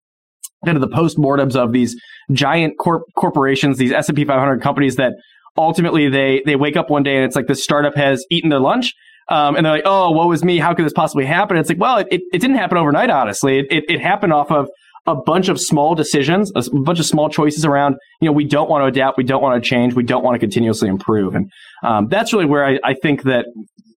kind 0.65 0.75
of 0.75 0.81
the 0.81 0.93
postmortems 0.93 1.55
of 1.55 1.71
these 1.71 1.95
giant 2.31 2.73
corp- 2.79 3.03
corporations, 3.15 3.77
these 3.77 3.93
S&P 3.93 4.25
500 4.25 4.61
companies 4.61 4.97
that 4.97 5.13
ultimately 5.57 6.09
they, 6.09 6.41
they 6.45 6.57
wake 6.57 6.75
up 6.75 6.89
one 6.89 7.03
day 7.03 7.15
and 7.15 7.23
it's 7.23 7.35
like 7.35 7.47
the 7.47 7.55
startup 7.55 7.95
has 7.95 8.25
eaten 8.29 8.49
their 8.49 8.59
lunch 8.59 8.93
um, 9.29 9.55
and 9.55 9.65
they're 9.65 9.73
like, 9.73 9.83
oh, 9.85 10.11
what 10.11 10.27
was 10.27 10.43
me? 10.43 10.57
How 10.57 10.73
could 10.73 10.85
this 10.85 10.93
possibly 10.93 11.25
happen? 11.25 11.57
It's 11.57 11.69
like, 11.69 11.79
well, 11.79 11.97
it, 11.97 12.07
it 12.11 12.39
didn't 12.39 12.55
happen 12.55 12.77
overnight, 12.77 13.09
honestly. 13.09 13.59
It, 13.59 13.67
it, 13.69 13.83
it 13.89 14.01
happened 14.01 14.33
off 14.33 14.51
of 14.51 14.69
a 15.05 15.15
bunch 15.15 15.47
of 15.47 15.59
small 15.59 15.95
decisions, 15.95 16.51
a 16.55 16.69
bunch 16.81 16.99
of 16.99 17.05
small 17.05 17.29
choices 17.29 17.63
around, 17.63 17.95
you 18.19 18.25
know, 18.25 18.33
we 18.33 18.43
don't 18.43 18.69
want 18.69 18.83
to 18.83 18.87
adapt, 18.87 19.17
we 19.17 19.23
don't 19.23 19.41
want 19.41 19.61
to 19.61 19.67
change, 19.67 19.93
we 19.93 20.03
don't 20.03 20.23
want 20.23 20.35
to 20.35 20.39
continuously 20.39 20.89
improve. 20.89 21.33
And 21.33 21.49
um, 21.83 22.07
that's 22.09 22.33
really 22.33 22.45
where 22.45 22.65
I, 22.65 22.79
I 22.83 22.93
think 22.93 23.23
that, 23.23 23.45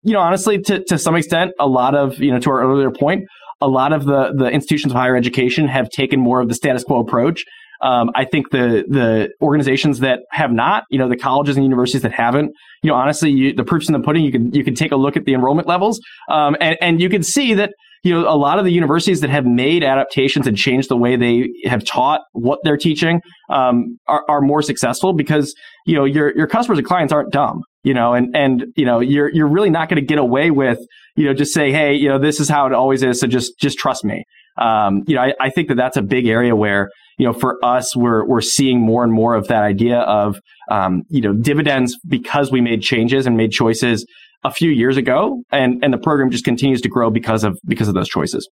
you 0.02 0.12
know, 0.12 0.20
honestly, 0.20 0.58
to, 0.62 0.84
to 0.84 0.98
some 0.98 1.16
extent, 1.16 1.52
a 1.58 1.66
lot 1.66 1.94
of, 1.94 2.18
you 2.18 2.30
know, 2.30 2.38
to 2.38 2.50
our 2.50 2.60
earlier 2.60 2.90
point, 2.90 3.24
a 3.60 3.68
lot 3.68 3.92
of 3.92 4.04
the, 4.04 4.32
the 4.36 4.50
institutions 4.50 4.92
of 4.92 4.96
higher 4.96 5.16
education 5.16 5.66
have 5.66 5.88
taken 5.88 6.20
more 6.20 6.40
of 6.40 6.48
the 6.48 6.54
status 6.54 6.84
quo 6.84 7.00
approach 7.00 7.44
um, 7.80 8.10
I 8.14 8.24
think 8.24 8.50
the 8.50 8.84
the 8.88 9.30
organizations 9.40 10.00
that 10.00 10.20
have 10.30 10.52
not, 10.52 10.84
you 10.90 10.98
know, 10.98 11.08
the 11.08 11.16
colleges 11.16 11.56
and 11.56 11.64
universities 11.64 12.02
that 12.02 12.12
haven't, 12.12 12.52
you 12.82 12.90
know, 12.90 12.96
honestly, 12.96 13.30
you, 13.30 13.52
the 13.54 13.64
proof's 13.64 13.88
in 13.88 13.92
the 13.92 14.00
pudding. 14.00 14.24
You 14.24 14.32
can 14.32 14.52
you 14.52 14.64
can 14.64 14.74
take 14.74 14.92
a 14.92 14.96
look 14.96 15.16
at 15.16 15.24
the 15.24 15.34
enrollment 15.34 15.68
levels, 15.68 16.00
um, 16.30 16.56
and 16.60 16.76
and 16.80 17.00
you 17.00 17.08
can 17.08 17.22
see 17.22 17.54
that 17.54 17.72
you 18.02 18.12
know 18.12 18.28
a 18.28 18.36
lot 18.36 18.58
of 18.58 18.64
the 18.64 18.72
universities 18.72 19.20
that 19.20 19.30
have 19.30 19.44
made 19.44 19.84
adaptations 19.84 20.46
and 20.46 20.56
changed 20.56 20.88
the 20.88 20.96
way 20.96 21.16
they 21.16 21.48
have 21.64 21.84
taught 21.84 22.22
what 22.32 22.58
they're 22.64 22.76
teaching 22.76 23.20
um, 23.50 23.98
are, 24.06 24.24
are 24.28 24.40
more 24.40 24.62
successful 24.62 25.12
because 25.12 25.54
you 25.86 25.94
know 25.94 26.04
your 26.04 26.36
your 26.36 26.46
customers 26.46 26.78
and 26.78 26.86
clients 26.86 27.12
aren't 27.12 27.32
dumb 27.32 27.62
you 27.84 27.94
know 27.94 28.14
and 28.14 28.36
and 28.36 28.66
you 28.76 28.84
know 28.84 29.00
you're 29.00 29.32
you're 29.32 29.48
really 29.48 29.70
not 29.70 29.88
going 29.88 30.00
to 30.00 30.06
get 30.06 30.18
away 30.18 30.50
with 30.50 30.78
you 31.16 31.24
know 31.24 31.34
just 31.34 31.52
say 31.52 31.72
hey 31.72 31.94
you 31.94 32.08
know 32.08 32.18
this 32.18 32.40
is 32.40 32.48
how 32.48 32.66
it 32.66 32.72
always 32.72 33.02
is 33.02 33.20
so 33.20 33.26
just 33.26 33.58
just 33.58 33.78
trust 33.78 34.04
me 34.04 34.24
um, 34.58 35.02
you 35.06 35.14
know 35.14 35.22
I, 35.22 35.32
I 35.40 35.50
think 35.50 35.68
that 35.68 35.76
that's 35.76 35.96
a 35.96 36.02
big 36.02 36.26
area 36.26 36.54
where 36.54 36.90
you 37.18 37.26
know, 37.26 37.32
for 37.32 37.58
us, 37.64 37.94
we're 37.96 38.24
we're 38.24 38.40
seeing 38.40 38.80
more 38.80 39.04
and 39.04 39.12
more 39.12 39.34
of 39.34 39.48
that 39.48 39.62
idea 39.62 39.98
of 39.98 40.40
um, 40.70 41.02
you 41.08 41.20
know 41.20 41.32
dividends 41.32 41.98
because 42.06 42.50
we 42.50 42.60
made 42.60 42.80
changes 42.80 43.26
and 43.26 43.36
made 43.36 43.50
choices 43.50 44.06
a 44.44 44.52
few 44.52 44.70
years 44.70 44.96
ago, 44.96 45.42
and 45.50 45.82
and 45.84 45.92
the 45.92 45.98
program 45.98 46.30
just 46.30 46.44
continues 46.44 46.80
to 46.82 46.88
grow 46.88 47.10
because 47.10 47.44
of 47.44 47.58
because 47.66 47.88
of 47.88 47.94
those 47.94 48.08
choices. 48.08 48.48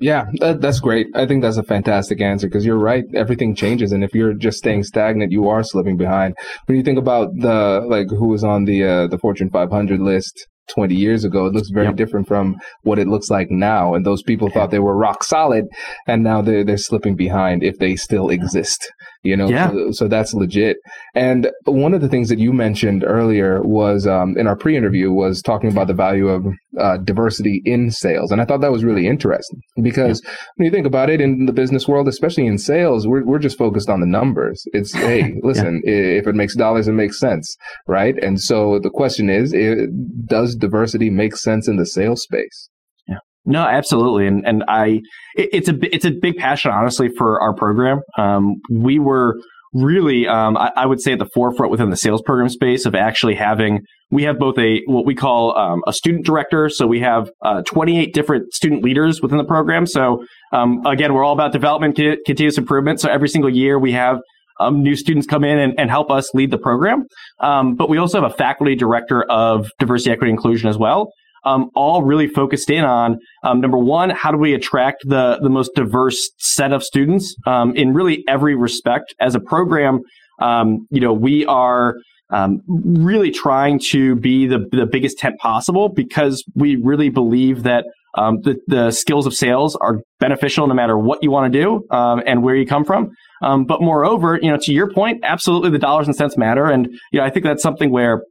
Yeah, 0.00 0.24
that, 0.40 0.62
that's 0.62 0.80
great. 0.80 1.08
I 1.14 1.26
think 1.26 1.42
that's 1.42 1.58
a 1.58 1.62
fantastic 1.62 2.22
answer 2.22 2.48
because 2.48 2.64
you're 2.64 2.78
right. 2.78 3.04
Everything 3.14 3.54
changes, 3.54 3.92
and 3.92 4.02
if 4.02 4.12
you're 4.12 4.34
just 4.34 4.58
staying 4.58 4.82
stagnant, 4.82 5.30
you 5.30 5.48
are 5.48 5.62
slipping 5.62 5.96
behind. 5.96 6.34
When 6.66 6.76
you 6.76 6.82
think 6.82 6.98
about 6.98 7.28
the 7.36 7.84
like 7.86 8.08
who 8.10 8.28
was 8.28 8.42
on 8.42 8.64
the 8.64 8.82
uh, 8.82 9.06
the 9.06 9.18
Fortune 9.18 9.50
500 9.50 10.00
list 10.00 10.48
20 10.70 10.94
years 10.94 11.24
ago. 11.24 11.46
It 11.46 11.54
looks 11.54 11.70
very 11.70 11.86
yep. 11.86 11.96
different 11.96 12.26
from 12.26 12.56
what 12.82 12.98
it 12.98 13.08
looks 13.08 13.30
like 13.30 13.50
now. 13.50 13.94
And 13.94 14.04
those 14.04 14.22
people 14.22 14.50
thought 14.50 14.70
they 14.70 14.78
were 14.78 14.96
rock 14.96 15.24
solid 15.24 15.66
and 16.06 16.22
now 16.22 16.42
they're, 16.42 16.64
they're 16.64 16.76
slipping 16.76 17.16
behind 17.16 17.62
if 17.62 17.78
they 17.78 17.96
still 17.96 18.30
exist, 18.30 18.92
you 19.22 19.36
know? 19.36 19.48
Yeah. 19.48 19.70
So, 19.70 19.90
so 19.92 20.08
that's 20.08 20.34
legit. 20.34 20.76
And 21.14 21.50
one 21.64 21.94
of 21.94 22.00
the 22.00 22.08
things 22.08 22.28
that 22.28 22.38
you 22.38 22.52
mentioned 22.52 23.04
earlier 23.06 23.62
was, 23.62 24.06
um, 24.06 24.36
in 24.36 24.46
our 24.46 24.56
pre-interview 24.56 25.10
was 25.10 25.42
talking 25.42 25.70
about 25.70 25.86
the 25.86 25.94
value 25.94 26.28
of, 26.28 26.46
uh, 26.78 26.98
diversity 26.98 27.62
in 27.64 27.90
sales. 27.90 28.30
And 28.30 28.40
I 28.40 28.44
thought 28.44 28.60
that 28.60 28.72
was 28.72 28.84
really 28.84 29.06
interesting 29.06 29.60
because 29.82 30.22
yeah. 30.24 30.30
when 30.56 30.66
you 30.66 30.70
think 30.70 30.86
about 30.86 31.10
it 31.10 31.20
in 31.20 31.46
the 31.46 31.52
business 31.52 31.86
world, 31.88 32.08
especially 32.08 32.46
in 32.46 32.58
sales, 32.58 33.06
we're, 33.06 33.24
we're 33.24 33.38
just 33.38 33.58
focused 33.58 33.88
on 33.88 34.00
the 34.00 34.06
numbers. 34.06 34.62
It's, 34.72 34.94
hey, 34.94 35.34
listen, 35.42 35.82
yeah. 35.84 35.92
if 35.92 36.26
it 36.26 36.34
makes 36.34 36.54
dollars, 36.54 36.88
it 36.88 36.92
makes 36.92 37.18
sense. 37.18 37.56
Right. 37.86 38.16
And 38.22 38.40
so 38.40 38.78
the 38.78 38.90
question 38.90 39.28
is, 39.28 39.52
it, 39.52 39.90
does 40.26 40.54
diversity 40.54 41.10
make 41.10 41.36
sense 41.36 41.68
in 41.68 41.76
the 41.76 41.86
sales 41.86 42.22
space. 42.22 42.70
No, 43.44 43.62
absolutely, 43.62 44.26
and 44.26 44.46
and 44.46 44.64
I, 44.68 45.00
it, 45.34 45.48
it's 45.52 45.68
a 45.68 45.94
it's 45.94 46.04
a 46.04 46.10
big 46.10 46.36
passion, 46.36 46.70
honestly, 46.70 47.08
for 47.16 47.40
our 47.40 47.54
program. 47.54 48.00
Um, 48.18 48.56
we 48.70 48.98
were 48.98 49.36
really, 49.72 50.26
um, 50.26 50.56
I, 50.56 50.72
I, 50.76 50.86
would 50.86 51.00
say, 51.00 51.12
at 51.12 51.18
the 51.18 51.28
forefront 51.32 51.70
within 51.70 51.90
the 51.90 51.96
sales 51.96 52.22
program 52.22 52.48
space 52.48 52.86
of 52.86 52.94
actually 52.94 53.34
having. 53.34 53.80
We 54.10 54.24
have 54.24 54.38
both 54.38 54.58
a 54.58 54.82
what 54.86 55.06
we 55.06 55.14
call 55.14 55.56
um, 55.56 55.82
a 55.86 55.92
student 55.92 56.26
director, 56.26 56.68
so 56.68 56.86
we 56.86 57.00
have 57.00 57.30
uh, 57.42 57.62
28 57.62 58.12
different 58.12 58.52
student 58.52 58.82
leaders 58.82 59.22
within 59.22 59.38
the 59.38 59.44
program. 59.44 59.86
So 59.86 60.24
um, 60.52 60.84
again, 60.84 61.14
we're 61.14 61.24
all 61.24 61.32
about 61.32 61.52
development, 61.52 61.94
continuous 61.94 62.58
improvement. 62.58 63.00
So 63.00 63.08
every 63.08 63.28
single 63.28 63.50
year 63.50 63.78
we 63.78 63.92
have 63.92 64.18
um, 64.58 64.82
new 64.82 64.96
students 64.96 65.26
come 65.26 65.44
in 65.44 65.58
and, 65.58 65.78
and, 65.78 65.88
help 65.88 66.10
us 66.10 66.34
lead 66.34 66.50
the 66.50 66.58
program. 66.58 67.06
Um, 67.40 67.76
but 67.76 67.88
we 67.88 67.96
also 67.96 68.20
have 68.20 68.30
a 68.30 68.34
faculty 68.34 68.74
director 68.74 69.22
of 69.22 69.70
diversity, 69.78 70.10
equity, 70.10 70.30
inclusion 70.30 70.68
as 70.68 70.76
well. 70.76 71.12
Um, 71.44 71.70
all 71.74 72.02
really 72.02 72.28
focused 72.28 72.68
in 72.68 72.84
on 72.84 73.18
um, 73.44 73.60
number 73.60 73.78
one, 73.78 74.10
how 74.10 74.30
do 74.30 74.36
we 74.36 74.52
attract 74.52 75.08
the 75.08 75.38
the 75.42 75.48
most 75.48 75.70
diverse 75.74 76.30
set 76.38 76.72
of 76.72 76.82
students 76.82 77.34
um, 77.46 77.74
in 77.74 77.94
really 77.94 78.22
every 78.28 78.54
respect? 78.54 79.14
As 79.20 79.34
a 79.34 79.40
program, 79.40 80.00
um, 80.40 80.86
you 80.90 81.00
know, 81.00 81.14
we 81.14 81.46
are 81.46 81.94
um, 82.30 82.60
really 82.68 83.30
trying 83.30 83.80
to 83.90 84.16
be 84.16 84.46
the, 84.46 84.66
the 84.70 84.86
biggest 84.86 85.18
tent 85.18 85.38
possible 85.38 85.88
because 85.88 86.44
we 86.54 86.76
really 86.76 87.08
believe 87.08 87.62
that 87.62 87.86
um, 88.18 88.40
the, 88.42 88.56
the 88.66 88.90
skills 88.90 89.26
of 89.26 89.34
sales 89.34 89.76
are 89.76 90.00
beneficial 90.18 90.66
no 90.66 90.74
matter 90.74 90.98
what 90.98 91.22
you 91.22 91.30
want 91.30 91.52
to 91.52 91.58
do 91.58 91.86
and 91.90 92.42
where 92.42 92.54
you 92.54 92.66
come 92.66 92.84
from. 92.84 93.10
But 93.40 93.80
moreover, 93.80 94.38
you 94.42 94.50
know, 94.50 94.58
to 94.62 94.72
your 94.72 94.90
point, 94.92 95.20
absolutely 95.22 95.70
the 95.70 95.78
dollars 95.78 96.06
and 96.06 96.16
cents 96.16 96.36
matter. 96.36 96.66
And, 96.66 96.88
you 97.12 97.20
know, 97.20 97.24
I 97.24 97.30
think 97.30 97.44
that's 97.44 97.62
something 97.62 97.90
where 97.90 98.22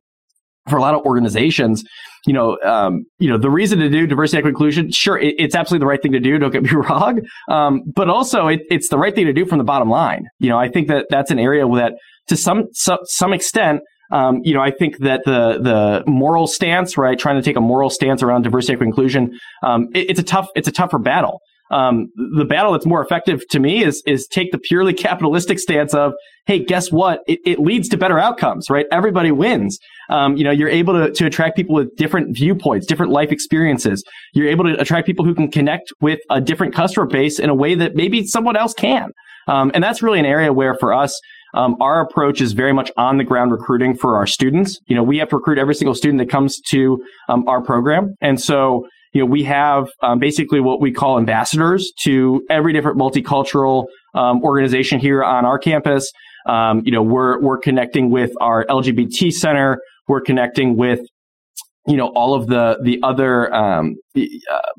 for 0.70 0.78
a 0.78 0.82
lot 0.82 0.94
of 0.94 1.02
organizations, 1.02 1.84
you 2.26 2.34
know, 2.34 2.58
um, 2.64 3.06
you 3.20 3.30
know, 3.30 3.38
the 3.38 3.50
reason 3.50 3.80
to 3.80 3.90
do 3.90 4.06
diversity, 4.06 4.38
equity, 4.38 4.52
inclusion, 4.52 4.92
sure, 4.92 5.18
it, 5.18 5.36
it's 5.38 5.56
absolutely 5.56 5.84
the 5.84 5.88
right 5.88 6.02
thing 6.02 6.12
to 6.12 6.20
do. 6.20 6.38
Don't 6.38 6.52
get 6.52 6.64
me 6.64 6.72
wrong, 6.74 7.22
um, 7.50 7.82
but 7.96 8.10
also 8.10 8.48
it, 8.48 8.62
it's 8.70 8.90
the 8.90 8.98
right 8.98 9.14
thing 9.14 9.26
to 9.26 9.34
do 9.34 9.46
from 9.46 9.58
the 9.58 9.64
bottom 9.64 9.90
line. 9.90 10.26
You 10.40 10.50
know, 10.50 10.58
I 10.58 10.70
think 10.70 10.88
that 10.88 11.08
that's 11.10 11.32
an 11.32 11.40
area 11.40 11.68
that, 11.76 11.94
to 12.28 12.36
some 12.36 12.66
some, 12.74 13.00
some 13.06 13.34
extent, 13.34 13.82
um, 14.12 14.40
you 14.44 14.54
know, 14.54 14.62
I 14.62 14.72
think 14.72 15.00
that 15.00 15.22
the 15.26 15.60
the 15.62 16.04
moral 16.10 16.48
stance, 16.48 16.98
right, 16.98 17.18
trying 17.18 17.36
to 17.36 17.42
take 17.42 17.56
a 17.56 17.62
moral 17.62 17.90
stance 17.90 18.24
around 18.24 18.44
diversity, 18.44 18.74
equity, 18.74 18.90
inclusion, 18.90 19.40
um, 19.64 19.88
it, 19.94 20.12
it's 20.12 20.20
a 20.20 20.24
tough 20.24 20.48
it's 20.56 20.68
a 20.68 20.72
tougher 20.72 21.00
battle. 21.00 21.42
Um, 21.72 22.08
the 22.36 22.46
battle 22.46 22.72
that's 22.72 22.86
more 22.86 23.04
effective 23.04 23.48
to 23.50 23.60
me 23.60 23.84
is 23.84 24.02
is 24.06 24.28
take 24.28 24.52
the 24.52 24.58
purely 24.58 24.94
capitalistic 25.10 25.60
stance 25.60 25.94
of, 25.94 26.14
hey, 26.46 26.64
guess 26.64 26.92
what? 26.92 27.22
It, 27.28 27.40
it 27.46 27.60
leads 27.60 27.90
to 27.90 27.98
better 27.98 28.20
outcomes, 28.20 28.70
right? 28.70 28.86
Everybody 28.92 29.32
wins. 29.32 29.78
Um, 30.10 30.36
you 30.36 30.44
know, 30.44 30.52
you're 30.52 30.70
able 30.70 30.94
to, 30.94 31.12
to 31.12 31.26
attract 31.26 31.56
people 31.56 31.76
with 31.76 31.96
different 31.96 32.36
viewpoints, 32.36 32.88
different 32.88 33.12
life 33.12 33.32
experiences. 33.32 34.04
You're 34.34 34.50
able 34.50 34.66
to 34.66 34.80
attract 34.80 35.06
people 35.06 35.26
who 35.26 35.36
can 35.36 35.52
connect 35.52 35.94
with 36.02 36.20
a 36.30 36.42
different 36.42 36.74
customer 36.74 37.06
base 37.06 37.40
in 37.40 37.50
a 37.50 37.56
way 37.56 37.76
that 37.76 37.96
maybe 37.96 38.26
someone 38.26 38.56
else 38.56 38.74
can. 38.74 39.12
Um, 39.48 39.72
and 39.74 39.84
that's 39.84 40.02
really 40.02 40.20
an 40.20 40.26
area 40.26 40.52
where 40.54 40.76
for 40.76 40.94
us, 40.94 41.20
um, 41.54 41.76
our 41.80 42.02
approach 42.02 42.42
is 42.42 42.54
very 42.54 42.74
much 42.74 42.92
on 42.98 43.18
the 43.18 43.24
ground 43.24 43.52
recruiting 43.52 43.96
for 43.96 44.16
our 44.16 44.28
students. 44.28 44.80
You 44.88 44.96
know, 44.96 45.04
we 45.04 45.18
have 45.18 45.30
to 45.30 45.38
recruit 45.38 45.58
every 45.58 45.76
single 45.76 45.96
student 45.96 46.20
that 46.20 46.30
comes 46.30 46.60
to 46.70 47.04
um, 47.28 47.48
our 47.48 47.62
program. 47.62 48.16
And 48.22 48.40
so, 48.40 48.88
you 49.14 49.22
know, 49.22 49.26
we 49.26 49.44
have 49.44 49.88
um, 50.02 50.20
basically 50.20 50.60
what 50.60 50.82
we 50.82 50.92
call 50.92 51.18
ambassadors 51.18 51.92
to 52.04 52.44
every 52.50 52.74
different 52.74 52.98
multicultural 52.98 53.86
um, 54.14 54.44
organization 54.44 55.00
here 55.00 55.24
on 55.24 55.46
our 55.46 55.58
campus. 55.58 56.12
Um, 56.48 56.82
you 56.86 56.92
know, 56.92 57.02
we're 57.02 57.40
we're 57.42 57.58
connecting 57.58 58.12
with 58.12 58.32
our 58.40 58.66
LGBT 58.66 59.32
center. 59.32 59.80
We're 60.08 60.22
connecting 60.22 60.78
with 60.78 61.02
you 61.88 61.98
know 61.98 62.08
all 62.10 62.34
of 62.34 62.48
the 62.48 62.80
the 62.84 63.00
other 63.04 63.54
um, 63.54 63.96
uh, 64.16 64.22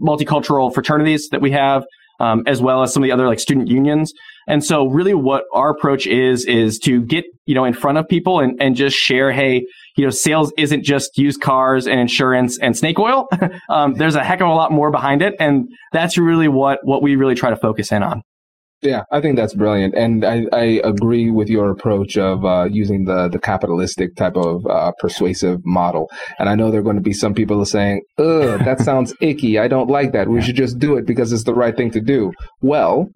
multicultural 0.00 0.72
fraternities 0.72 1.28
that 1.30 1.40
we 1.40 1.50
have, 1.50 1.84
um, 2.20 2.44
as 2.46 2.62
well 2.62 2.82
as 2.82 2.92
some 2.94 3.02
of 3.02 3.06
the 3.06 3.12
other 3.12 3.26
like 3.26 3.40
student 3.40 3.68
unions. 3.68 4.12
And 4.46 4.64
so, 4.64 4.86
really, 4.86 5.14
what 5.14 5.44
our 5.52 5.70
approach 5.70 6.06
is 6.06 6.44
is 6.46 6.78
to 6.80 7.02
get 7.02 7.24
you 7.46 7.54
know 7.54 7.64
in 7.64 7.74
front 7.74 7.98
of 7.98 8.08
people 8.08 8.40
and 8.40 8.60
and 8.60 8.76
just 8.76 8.96
share, 8.96 9.32
hey, 9.32 9.66
you 9.96 10.04
know, 10.04 10.10
sales 10.10 10.52
isn't 10.56 10.84
just 10.84 11.16
used 11.18 11.40
cars 11.40 11.86
and 11.86 12.00
insurance 12.00 12.58
and 12.58 12.76
snake 12.76 12.98
oil. 12.98 13.28
um, 13.68 13.94
there's 13.94 14.14
a 14.14 14.24
heck 14.24 14.40
of 14.40 14.48
a 14.48 14.52
lot 14.52 14.72
more 14.72 14.90
behind 14.90 15.22
it, 15.22 15.34
and 15.38 15.68
that's 15.92 16.18
really 16.18 16.48
what 16.48 16.78
what 16.82 17.02
we 17.02 17.16
really 17.16 17.34
try 17.34 17.50
to 17.50 17.56
focus 17.56 17.92
in 17.92 18.02
on. 18.02 18.22
Yeah, 18.82 19.02
I 19.12 19.20
think 19.20 19.36
that's 19.36 19.52
brilliant, 19.52 19.94
and 19.94 20.24
I, 20.24 20.46
I 20.52 20.80
agree 20.82 21.30
with 21.30 21.50
your 21.50 21.70
approach 21.70 22.16
of 22.16 22.46
uh, 22.46 22.66
using 22.70 23.04
the 23.04 23.28
the 23.28 23.38
capitalistic 23.38 24.16
type 24.16 24.36
of 24.36 24.64
uh, 24.66 24.92
persuasive 24.98 25.60
model. 25.66 26.10
And 26.38 26.48
I 26.48 26.54
know 26.54 26.70
there 26.70 26.80
are 26.80 26.84
going 26.84 26.96
to 26.96 27.02
be 27.02 27.12
some 27.12 27.34
people 27.34 27.62
saying, 27.66 28.00
"Ugh, 28.18 28.58
that 28.64 28.80
sounds 28.88 29.14
icky. 29.20 29.58
I 29.58 29.68
don't 29.68 29.90
like 29.90 30.12
that. 30.12 30.28
We 30.28 30.40
should 30.40 30.56
just 30.56 30.78
do 30.78 30.96
it 30.96 31.06
because 31.06 31.30
it's 31.30 31.44
the 31.44 31.54
right 31.54 31.76
thing 31.76 31.90
to 31.90 32.00
do." 32.00 32.32
Well, 32.62 33.10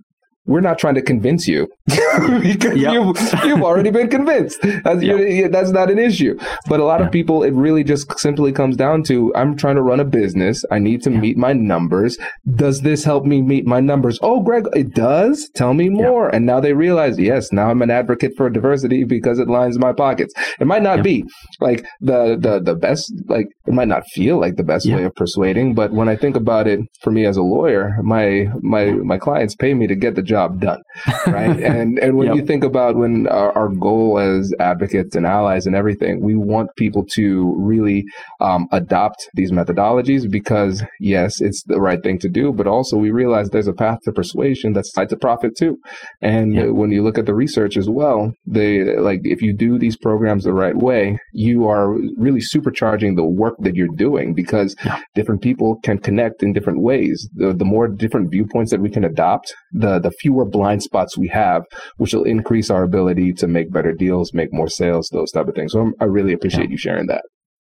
we're 0.47 0.61
not 0.61 0.79
trying 0.79 0.95
to 0.95 1.03
convince 1.03 1.49
you 1.49 1.67
because 1.87 2.77
yep. 2.77 2.93
you've, 2.93 3.45
you've 3.45 3.63
already 3.63 3.91
been 3.91 4.09
convinced. 4.09 4.59
That's, 4.85 5.03
yep. 5.03 5.51
that's 5.51 5.71
not 5.71 5.91
an 5.91 5.99
issue. 5.99 6.39
But 6.67 6.81
a 6.81 6.85
lot 6.85 7.01
yeah. 7.01 7.07
of 7.07 7.13
people, 7.13 7.43
it 7.43 7.53
really 7.53 7.83
just 7.83 8.19
simply 8.19 8.53
comes 8.53 8.77
down 8.77 9.05
to 9.05 9.35
I'm 9.35 9.57
trying 9.57 9.77
to 9.77 9.83
run 9.83 10.01
a 10.01 10.05
business. 10.05 10.63
I 10.71 10.79
need 10.79 11.03
to 11.05 11.11
yeah. 11.11 11.21
meet 11.21 11.37
my 11.39 11.55
numbers. 11.55 12.19
Does 12.55 12.83
this 12.83 13.05
help 13.05 13.25
me 13.25 13.41
meet 13.41 13.67
my 13.67 13.81
numbers? 13.81 14.19
Oh, 14.23 14.41
Greg, 14.41 14.67
it 14.75 14.95
does. 14.95 15.49
Tell 15.55 15.73
me 15.73 15.89
more. 15.89 16.29
And 16.29 16.45
now 16.45 16.61
they 16.61 16.75
realize, 16.75 17.19
yes, 17.19 17.51
now 17.51 17.71
I'm 17.71 17.81
an 17.81 17.91
advocate 17.91 18.37
for 18.37 18.51
diversity 18.51 19.05
because 19.05 19.39
it 19.39 19.49
lines 19.49 19.79
my 19.79 19.93
pockets. 19.93 20.35
It 20.61 20.67
might 20.67 20.83
not 20.83 21.03
be 21.03 21.25
like 21.61 21.87
the, 22.01 22.37
the, 22.39 22.61
the 22.61 22.75
best, 22.75 23.13
like 23.29 23.49
it 23.67 23.73
might 23.73 23.89
not 23.89 24.07
feel 24.09 24.39
like 24.39 24.57
the 24.57 24.63
best 24.63 24.87
way 24.91 25.05
of 25.05 25.15
persuading. 25.15 25.75
But 25.75 25.93
when 25.93 26.09
I 26.09 26.17
think 26.17 26.37
about 26.37 26.67
it 26.67 26.81
for 27.01 27.11
me 27.11 27.25
as 27.25 27.39
a 27.39 27.43
lawyer, 27.43 27.97
my, 28.03 28.51
my, 28.61 28.93
my 28.93 29.17
clients 29.17 29.55
pay 29.55 29.73
me 29.73 29.87
to 29.87 29.95
get 29.95 30.15
the 30.15 30.23
job 30.23 30.34
job 30.35 30.61
done, 30.61 30.83
right? 31.29 31.59
and 31.75 31.99
and 31.99 32.17
when 32.17 32.29
yep. 32.29 32.37
you 32.37 32.45
think 32.45 32.65
about 32.65 32.97
when 32.97 33.29
our, 33.29 33.53
our, 33.57 33.69
goal 33.69 34.19
as 34.19 34.53
advocates 34.61 35.15
and 35.17 35.27
allies 35.27 35.65
and 35.67 35.77
everything, 35.77 36.21
we 36.21 36.35
want 36.35 36.69
people 36.77 37.05
to 37.19 37.55
really 37.57 38.05
um, 38.41 38.67
adopt 38.73 39.29
these 39.35 39.53
methodologies 39.53 40.31
because 40.31 40.83
yes, 41.01 41.41
it's 41.41 41.63
the 41.65 41.81
right 41.81 42.03
thing 42.03 42.19
to 42.19 42.29
do, 42.29 42.53
but 42.53 42.67
also 42.67 42.97
we 42.97 43.11
realize 43.11 43.51
there's 43.51 43.69
a 43.69 43.73
path 43.73 44.01
to 44.05 44.13
persuasion 44.13 44.73
that's 44.73 44.93
tied 44.93 45.09
to 45.09 45.17
profit 45.17 45.53
too. 45.57 45.77
And 46.21 46.55
yep. 46.55 46.69
when 46.71 46.91
you 46.91 47.03
look 47.03 47.19
at 47.19 47.27
the 47.27 47.35
research 47.35 47.77
as 47.77 47.89
well, 47.89 48.33
they 48.47 48.97
like 48.97 49.21
if 49.25 49.41
you 49.41 49.53
do 49.67 49.79
these 49.79 49.97
programs 49.97 50.45
the 50.45 50.53
right 50.53 50.77
way, 50.77 51.19
you 51.33 51.69
are 51.69 51.87
really 52.17 52.43
supercharging 52.55 53.15
the 53.15 53.25
work 53.25 53.55
that 53.61 53.77
you're 53.77 53.97
doing 54.07 54.35
because 54.35 54.75
yep. 54.85 55.01
different 55.15 55.43
people 55.43 55.77
can 55.85 55.99
connect 55.99 56.43
in 56.43 56.53
different 56.53 56.81
ways. 56.81 57.29
The, 57.35 57.53
the 57.53 57.65
more 57.65 57.87
different 57.89 58.31
viewpoints 58.31 58.71
that 58.73 58.81
we 58.81 58.91
can 58.91 59.05
adopt, 59.05 59.55
the 59.73 59.99
the 59.99 60.13
fewer 60.25 60.47
blind 60.47 60.83
spots 60.83 61.19
we 61.19 61.29
have, 61.29 61.63
which 61.99 62.15
will 62.15 62.25
increase 62.25 62.71
our 62.71 62.83
ability 62.83 63.35
to 63.35 63.47
make 63.47 63.71
better 63.71 63.93
deals, 63.93 64.33
make 64.33 64.49
more 64.53 64.69
sales, 64.69 65.11
those 65.13 65.31
type 65.31 65.49
of 65.49 65.55
things. 65.55 65.73
So 65.73 65.93
I 66.01 66.05
really 66.05 66.33
appreciate 66.33 66.65
yeah. 66.65 66.71
you 66.71 66.79
sharing 66.79 67.09
that. 67.09 67.23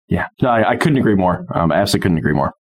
Yeah, 0.07 0.27
no, 0.43 0.49
I, 0.49 0.73
I 0.73 0.75
couldn't 0.77 0.99
agree 0.99 1.15
more. 1.15 1.47
Um, 1.55 1.71
I 1.71 1.77
absolutely 1.77 2.03
couldn't 2.03 2.17
agree 2.19 2.33
more. 2.33 2.51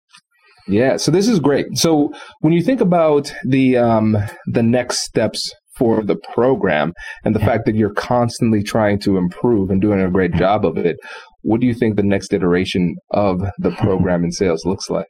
Yeah, 0.67 0.97
so 0.97 1.11
this 1.11 1.29
is 1.29 1.39
great. 1.39 1.67
So 1.75 2.15
when 2.41 2.55
you 2.55 2.63
think 2.63 2.81
about 2.81 3.31
the 3.45 3.77
um, 3.77 4.17
the 4.47 4.63
next 4.63 5.01
steps 5.01 5.53
for 5.77 6.03
the 6.03 6.17
program 6.33 6.95
and 7.23 7.35
the 7.35 7.41
yeah. 7.41 7.47
fact 7.47 7.67
that 7.67 7.75
you're 7.75 7.93
constantly 7.93 8.63
trying 8.63 8.99
to 9.01 9.19
improve 9.19 9.69
and 9.69 9.83
doing 9.83 10.01
a 10.01 10.11
great 10.11 10.33
job 10.33 10.65
of 10.65 10.79
it, 10.79 10.97
what 11.43 11.61
do 11.61 11.67
you 11.67 11.75
think 11.75 11.97
the 11.97 12.03
next 12.03 12.33
iteration 12.33 12.97
of 13.11 13.43
the 13.59 13.73
program 13.73 14.25
in 14.25 14.33
sales 14.33 14.65
looks 14.65 14.89
like? 14.89 15.09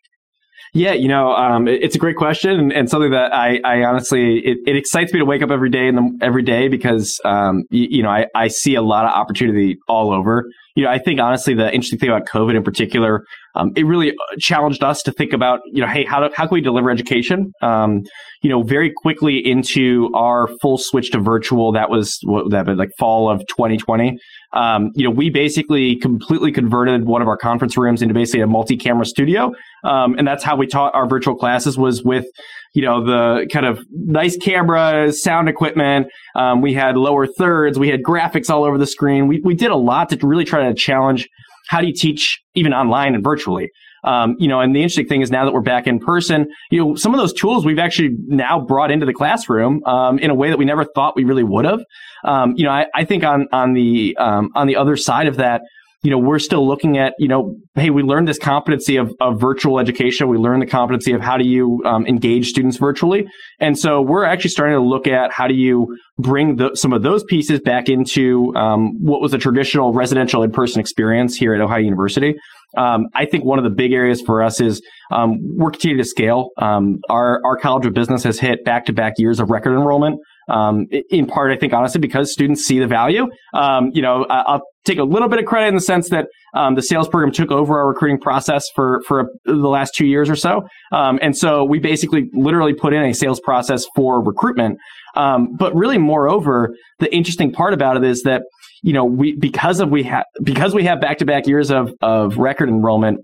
Yeah, 0.72 0.92
you 0.92 1.09
know, 1.09 1.33
um, 1.33 1.68
it, 1.68 1.83
it's 1.83 1.94
a 1.94 1.98
great 1.98 2.16
question 2.16 2.59
and, 2.59 2.72
and 2.72 2.90
something 2.90 3.11
that 3.11 3.33
I, 3.33 3.61
I 3.64 3.85
honestly 3.85 4.38
it, 4.38 4.59
it, 4.66 4.77
excites 4.77 5.12
me 5.12 5.20
to 5.20 5.24
wake 5.24 5.42
up 5.42 5.50
every 5.50 5.70
day 5.70 5.88
and 5.88 6.22
every 6.22 6.42
day 6.42 6.68
because 6.68 7.20
um, 7.24 7.64
you, 7.70 7.87
you 7.90 8.03
know 8.03 8.11
I, 8.11 8.27
I 8.35 8.48
see 8.48 8.74
a 8.74 8.83
lot 8.83 9.05
of 9.05 9.12
opportunity 9.12 9.79
all 9.88 10.12
over. 10.12 10.50
You 10.74 10.85
know, 10.85 10.90
I 10.90 10.98
think 10.98 11.20
honestly 11.20 11.55
the 11.55 11.66
interesting 11.66 12.00
thing 12.00 12.11
about 12.11 12.27
COVID 12.27 12.57
in 12.57 12.64
particular, 12.64 13.24
um, 13.55 13.72
it 13.77 13.85
really 13.87 14.11
uh, 14.11 14.37
challenged 14.38 14.83
us 14.83 15.03
to 15.03 15.12
think 15.12 15.33
about 15.33 15.61
you 15.66 15.81
know, 15.81 15.87
hey, 15.87 16.05
how 16.05 16.20
do, 16.20 16.35
how 16.35 16.46
can 16.46 16.55
we 16.55 16.61
deliver 16.61 16.90
education? 16.90 17.53
Um, 17.62 18.03
you 18.42 18.50
know, 18.50 18.62
very 18.62 18.92
quickly 18.94 19.38
into 19.38 20.11
our 20.14 20.48
full 20.61 20.77
switch 20.77 21.12
to 21.12 21.20
virtual. 21.20 21.72
That 21.72 21.88
was 21.88 22.18
what 22.24 22.50
that 22.50 22.66
like 22.77 22.90
fall 22.98 23.31
of 23.31 23.46
2020 23.46 24.18
um, 24.55 24.93
you 24.95 25.05
know, 25.05 25.11
we 25.11 25.31
basically 25.31 25.97
completely 25.97 26.53
converted 26.53 27.07
one 27.07 27.21
of 27.21 27.29
our 27.29 27.37
conference 27.37 27.77
rooms 27.77 28.03
into 28.03 28.14
basically 28.14 28.40
a 28.40 28.47
multi-camera 28.47 29.05
studio, 29.05 29.53
um, 29.83 30.14
and 30.17 30.27
that's 30.27 30.45
how 30.45 30.57
we 30.57 30.67
taught 30.67 30.95
our 30.95 31.09
virtual 31.09 31.35
classes 31.35 31.77
was 31.77 32.05
with 32.05 32.27
you 32.73 32.83
know 32.83 33.05
the 33.05 33.49
kind 33.53 33.67
of 33.67 33.85
nice 33.90 34.37
cameras, 34.37 35.23
sound 35.23 35.49
equipment. 35.49 36.07
Um, 36.37 36.62
we 36.62 36.73
had 36.73 36.97
lower 36.97 37.27
thirds, 37.27 37.79
we 37.79 37.88
had 37.88 38.03
graphics 38.03 38.49
all 38.49 38.64
over 38.64 38.79
the 38.79 38.87
screen. 38.87 39.27
We 39.27 39.40
we 39.40 39.55
did 39.55 39.73
a 39.73 39.77
lot 39.77 40.09
to 40.11 40.19
really 40.27 40.45
try 40.45 40.69
to 40.69 40.75
challenge 40.75 41.29
how 41.69 41.81
do 41.81 41.87
you 41.87 41.95
teach 41.95 42.40
even 42.55 42.73
online 42.73 43.14
and 43.14 43.25
virtually. 43.25 43.71
Um, 44.05 44.37
you 44.38 44.49
know, 44.49 44.61
and 44.61 44.75
the 44.75 44.81
interesting 44.81 45.07
thing 45.07 45.23
is 45.23 45.31
now 45.31 45.45
that 45.45 45.53
we're 45.53 45.61
back 45.61 45.87
in 45.87 45.99
person, 45.99 46.47
you 46.71 46.79
know, 46.79 46.95
some 46.95 47.14
of 47.14 47.21
those 47.21 47.33
tools 47.33 47.64
we've 47.64 47.79
actually 47.79 48.11
now 48.27 48.61
brought 48.61 48.90
into 48.90 49.07
the 49.07 49.14
classroom 49.14 49.83
um, 49.85 50.19
in 50.19 50.31
a 50.31 50.35
way 50.35 50.51
that 50.51 50.59
we 50.59 50.64
never 50.64 50.85
thought 50.85 51.17
we 51.17 51.25
really 51.25 51.45
would 51.45 51.64
have. 51.64 51.81
Um, 52.25 52.55
you 52.57 52.64
know, 52.64 52.71
I, 52.71 52.87
I, 52.95 53.05
think 53.05 53.25
on 53.25 53.49
on 53.53 53.75
the 53.75 54.17
um, 54.19 54.51
on 54.55 54.67
the 54.67 54.77
other 54.77 54.97
side 54.97 55.27
of 55.27 55.37
that, 55.37 55.62
you 56.05 56.11
know, 56.11 56.19
we're 56.19 56.38
still 56.38 56.69
looking 56.69 56.99
at, 56.99 57.14
you 57.19 57.27
know, 57.27 57.57
hey, 57.77 57.88
we 57.88 58.03
learned 58.03 58.29
this 58.29 58.38
competency 58.38 58.97
of, 58.97 59.11
of 59.21 59.40
virtual 59.40 59.81
education. 59.81 60.29
We 60.29 60.37
learned 60.37 60.61
the 60.61 60.67
competency 60.67 61.12
of 61.12 61.23
how 61.23 61.38
do 61.38 61.49
you 61.49 61.81
um, 61.87 62.07
engage 62.07 62.49
students 62.49 62.77
virtually. 62.77 63.27
And 63.59 63.79
so 63.79 64.03
we're 64.03 64.25
actually 64.27 64.51
starting 64.51 64.77
to 64.77 64.83
look 64.83 65.07
at 65.07 65.33
how 65.33 65.49
do 65.49 65.55
you 65.55 65.97
bring 66.19 66.57
the, 66.57 66.75
some 66.75 66.93
of 66.93 67.03
those 67.03 67.25
pieces 67.25 67.59
back 67.61 67.88
into 67.88 68.55
um, 68.55 68.93
what 69.01 69.23
was 69.23 69.33
a 69.33 69.38
traditional 69.38 69.95
residential 69.95 70.43
in-person 70.43 70.79
experience 70.79 71.37
here 71.37 71.55
at 71.55 71.62
Ohio 71.62 71.81
University. 71.81 72.35
Um, 72.77 73.07
I 73.14 73.25
think 73.25 73.45
one 73.45 73.59
of 73.59 73.64
the 73.64 73.71
big 73.71 73.93
areas 73.93 74.21
for 74.21 74.43
us 74.43 74.61
is 74.61 74.83
um, 75.11 75.38
we're 75.57 75.71
continuing 75.71 76.03
to 76.03 76.09
scale. 76.09 76.51
Um, 76.59 76.99
our 77.09 77.40
our 77.47 77.57
College 77.57 77.87
of 77.87 77.95
Business 77.95 78.25
has 78.25 78.38
hit 78.38 78.64
back 78.64 78.85
to 78.87 78.93
back 78.93 79.14
years 79.17 79.40
of 79.40 79.49
record 79.49 79.73
enrollment. 79.73 80.19
Um, 80.49 80.87
in 81.11 81.27
part, 81.27 81.53
I 81.53 81.57
think 81.57 81.73
honestly 81.73 82.01
because 82.01 82.33
students 82.33 82.65
see 82.65 82.79
the 82.79 82.87
value. 82.87 83.27
Um, 83.55 83.91
you 83.95 84.03
know, 84.03 84.27
I'll 84.29 84.63
take 84.85 84.99
a 84.99 85.05
little 85.05 85.29
bit 85.29 85.39
of 85.39 85.47
credit 85.47 85.69
in 85.69 85.75
the 85.75 85.81
sense 85.81 86.11
that 86.11 86.27
um, 86.55 86.75
the 86.75 86.83
sales 86.83 87.09
program 87.09 87.33
took 87.33 87.51
over 87.51 87.79
our 87.79 87.89
recruiting 87.89 88.21
process 88.21 88.65
for 88.75 89.03
for 89.07 89.21
a, 89.21 89.25
the 89.45 89.55
last 89.55 89.95
two 89.95 90.07
years 90.07 90.29
or 90.29 90.37
so, 90.37 90.63
and 90.93 91.37
so 91.37 91.65
we 91.65 91.79
basically 91.79 92.29
literally 92.35 92.75
put 92.75 92.93
in 92.93 93.03
a 93.03 93.15
sales 93.15 93.41
process 93.41 93.87
for 93.97 94.23
recruitment. 94.23 94.79
but 95.15 95.75
really, 95.75 95.99
moreover, 95.99 96.75
the 96.99 97.13
interesting 97.15 97.53
part 97.53 97.73
about 97.73 97.97
it 97.97 98.05
is 98.05 98.23
that 98.23 98.43
you 98.85 98.93
know, 98.93 99.05
we 99.07 99.35
because 99.35 99.81
of 99.81 99.89
we 99.89 100.03
have 100.03 100.27
because 100.43 100.75
we 100.75 100.85
have 100.85 101.01
back 101.01 101.19
to 101.19 101.25
back 101.25 101.47
years 101.47 101.71
of 101.71 101.95
of 102.03 102.37
record 102.37 102.69
enrollment, 102.69 103.19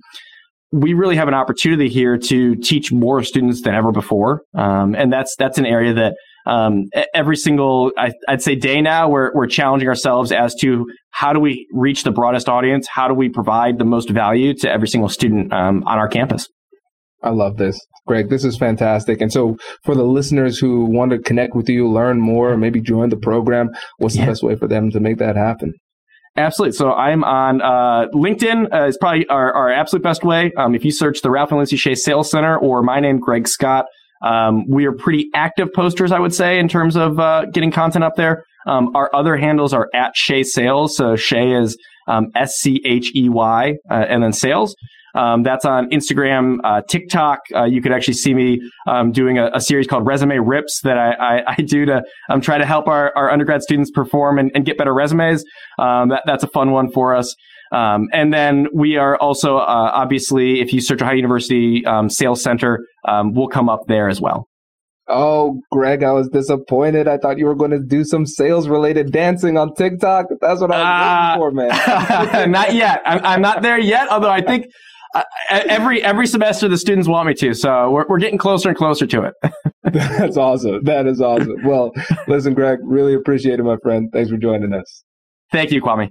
we 0.73 0.95
really 0.95 1.17
have 1.17 1.29
an 1.29 1.35
opportunity 1.35 1.91
here 1.91 2.17
to 2.17 2.57
teach 2.57 2.91
more 2.91 3.23
students 3.23 3.61
than 3.61 3.75
ever 3.75 3.93
before, 3.93 4.41
um, 4.55 4.95
and 4.95 5.13
that's 5.13 5.37
that's 5.39 5.59
an 5.59 5.67
area 5.67 5.93
that 5.93 6.15
um, 6.47 6.87
every 7.15 7.37
single, 7.37 7.93
I, 7.97 8.13
would 8.29 8.43
say, 8.43 8.55
day 8.55 8.81
now, 8.81 9.09
we're, 9.09 9.33
we're 9.35 9.47
challenging 9.47 9.89
ourselves 9.89 10.33
as 10.33 10.55
to 10.57 10.87
how 11.11 11.33
do 11.33 11.41
we 11.41 11.67
reach 11.73 12.05
the 12.05 12.11
broadest 12.11 12.49
audience? 12.49 12.87
How 12.89 13.09
do 13.09 13.15
we 13.15 13.29
provide 13.29 13.79
the 13.79 13.85
most 13.85 14.11
value 14.11 14.55
to 14.55 14.71
every 14.71 14.89
single 14.89 15.09
student 15.09 15.53
um, 15.53 15.83
on 15.87 15.99
our 15.99 16.09
campus? 16.09 16.49
I 17.23 17.31
love 17.31 17.57
this. 17.57 17.79
Greg, 18.07 18.31
this 18.31 18.45
is 18.45 18.57
fantastic. 18.57 19.21
And 19.21 19.33
so 19.33 19.57
for 19.85 19.95
the 19.95 20.05
listeners 20.05 20.59
who 20.59 20.87
want 20.87 21.11
to 21.13 21.19
connect 21.19 21.55
with 21.55 21.69
you, 21.69 21.89
learn 21.89 22.21
more, 22.21 22.57
maybe 22.57 22.81
join 22.81 23.11
the 23.11 23.17
program, 23.17 23.69
what's 23.99 24.17
yeah. 24.17 24.25
the 24.25 24.31
best 24.31 24.43
way 24.43 24.57
for 24.57 24.67
them 24.67 24.91
to 24.91 25.01
make 25.01 25.19
that 25.19 25.37
happen? 25.37 25.75
Absolutely. 26.37 26.77
So 26.77 26.93
I'm 26.93 27.25
on 27.25 27.61
uh, 27.61 28.07
LinkedIn 28.15 28.73
uh, 28.73 28.87
is 28.87 28.97
probably 28.97 29.27
our, 29.27 29.53
our 29.53 29.71
absolute 29.71 30.03
best 30.03 30.25
way. 30.25 30.53
Um, 30.57 30.75
if 30.75 30.85
you 30.85 30.93
search 30.93 31.23
the 31.23 31.31
Ralph 31.31 31.51
and 31.51 31.59
Lindsay 31.59 31.77
Schey 31.77 31.97
Sales 31.97 32.31
Center 32.31 32.57
or 32.57 32.83
my 32.83 33.01
name, 33.01 33.19
Greg 33.19 33.49
Scott, 33.49 33.87
um, 34.23 34.69
we 34.69 34.87
are 34.87 34.93
pretty 34.93 35.29
active 35.35 35.73
posters, 35.73 36.13
I 36.13 36.19
would 36.19 36.35
say, 36.35 36.59
in 36.59 36.69
terms 36.69 36.97
of 36.97 37.19
uh, 37.19 37.47
getting 37.53 37.71
content 37.71 38.05
up 38.05 38.17
there. 38.17 38.45
Um, 38.67 38.95
our 38.95 39.11
other 39.15 39.37
handles 39.37 39.73
are 39.73 39.89
at 39.95 40.15
Schey 40.15 40.45
Sales. 40.45 40.97
So 40.97 41.15
Schey 41.15 41.61
is 41.61 41.79
um, 42.07 42.27
S 42.35 42.55
C 42.57 42.83
H 42.85 43.13
E 43.15 43.29
Y 43.29 43.75
uh, 43.91 43.95
and 43.95 44.23
then 44.23 44.33
sales. 44.33 44.75
Um, 45.15 45.43
that's 45.43 45.65
on 45.65 45.91
Instagram, 45.91 46.59
uh, 46.63 46.83
TikTok. 46.89 47.41
Uh, 47.55 47.65
you 47.65 47.83
could 47.83 47.93
actually 47.93 48.15
see 48.15 48.33
me 48.33 48.61
um, 48.87 49.11
doing 49.11 49.39
a, 49.39 49.51
a, 49.55 49.61
series 49.61 49.89
called 49.89 50.07
Resume 50.07 50.39
Rips 50.39 50.83
that 50.83 50.99
I, 50.99 51.13
I, 51.15 51.43
I 51.49 51.55
do 51.57 51.85
to 51.85 52.03
um, 52.29 52.41
try 52.41 52.59
to 52.59 52.65
help 52.65 52.87
our, 52.87 53.13
our 53.17 53.29
undergrad 53.29 53.63
students 53.63 53.91
perform 53.91 54.39
and, 54.39 54.53
and 54.55 54.65
get 54.65 54.79
better 54.79 54.95
resumes. 54.95 55.45
Um, 55.81 56.11
that, 56.11 56.23
that's 56.27 56.45
a 56.45 56.49
fun 56.49 56.71
one 56.71 56.93
for 56.93 57.15
us. 57.15 57.35
Um, 57.73 58.09
and 58.13 58.33
then 58.33 58.67
we 58.75 58.97
are 58.97 59.17
also, 59.17 59.59
uh, 59.59 59.91
obviously, 59.95 60.61
if 60.61 60.73
you 60.73 60.81
search 60.81 61.03
Ohio 61.03 61.15
University 61.15 61.85
um, 61.87 62.11
Sales 62.11 62.43
Center, 62.43 62.85
we'll 63.07 63.49
come 63.49 63.69
up 63.69 63.87
there 63.87 64.09
as 64.09 64.21
well. 64.21 64.49
Oh, 65.11 65.61
Greg, 65.73 66.05
I 66.05 66.13
was 66.13 66.29
disappointed. 66.29 67.09
I 67.09 67.19
thought 67.19 67.37
you 67.37 67.47
were 67.47 67.57
going 67.57 67.73
to 67.73 67.81
do 67.81 68.05
some 68.05 68.25
sales 68.25 68.69
related 68.69 69.11
dancing 69.11 69.59
on 69.59 69.75
TikTok. 69.75 70.27
That's 70.41 70.61
what 70.61 70.71
I 70.71 71.37
was 71.37 71.41
uh, 71.41 71.53
looking 71.53 71.69
for, 71.69 72.39
man. 72.39 72.51
not 72.53 72.75
yet. 72.75 73.03
I'm, 73.05 73.25
I'm, 73.25 73.43
not 73.43 73.61
there 73.61 73.79
yet, 73.79 74.09
although 74.09 74.31
I 74.31 74.41
think 74.41 74.67
uh, 75.17 75.23
every 75.51 76.01
every 76.05 76.29
semester 76.29 76.69
the 76.69 76.79
students 76.79 77.09
want 77.09 77.27
me 77.27 77.35
to, 77.35 77.55
so 77.55 77.91
we're 77.91 78.07
we're 78.09 78.21
getting 78.21 78.39
closer 78.39 78.69
and 78.69 78.79
closer 78.79 79.07
to 79.07 79.23
it. 79.25 79.35
That's 79.83 80.37
awesome. 80.37 80.85
That 80.85 81.09
is 81.09 81.21
awesome. 81.21 81.57
Well, 81.65 81.91
listen, 82.29 82.55
Greg, 82.55 82.79
really 82.83 83.15
appreciate 83.15 83.59
it, 83.59 83.65
my 83.65 83.79
friend. 83.83 84.11
Thanks 84.13 84.31
for 84.31 84.37
joining 84.37 84.73
us. 84.73 85.05
Thank 85.51 85.73
you, 85.73 85.83
Kwame. 85.83 86.11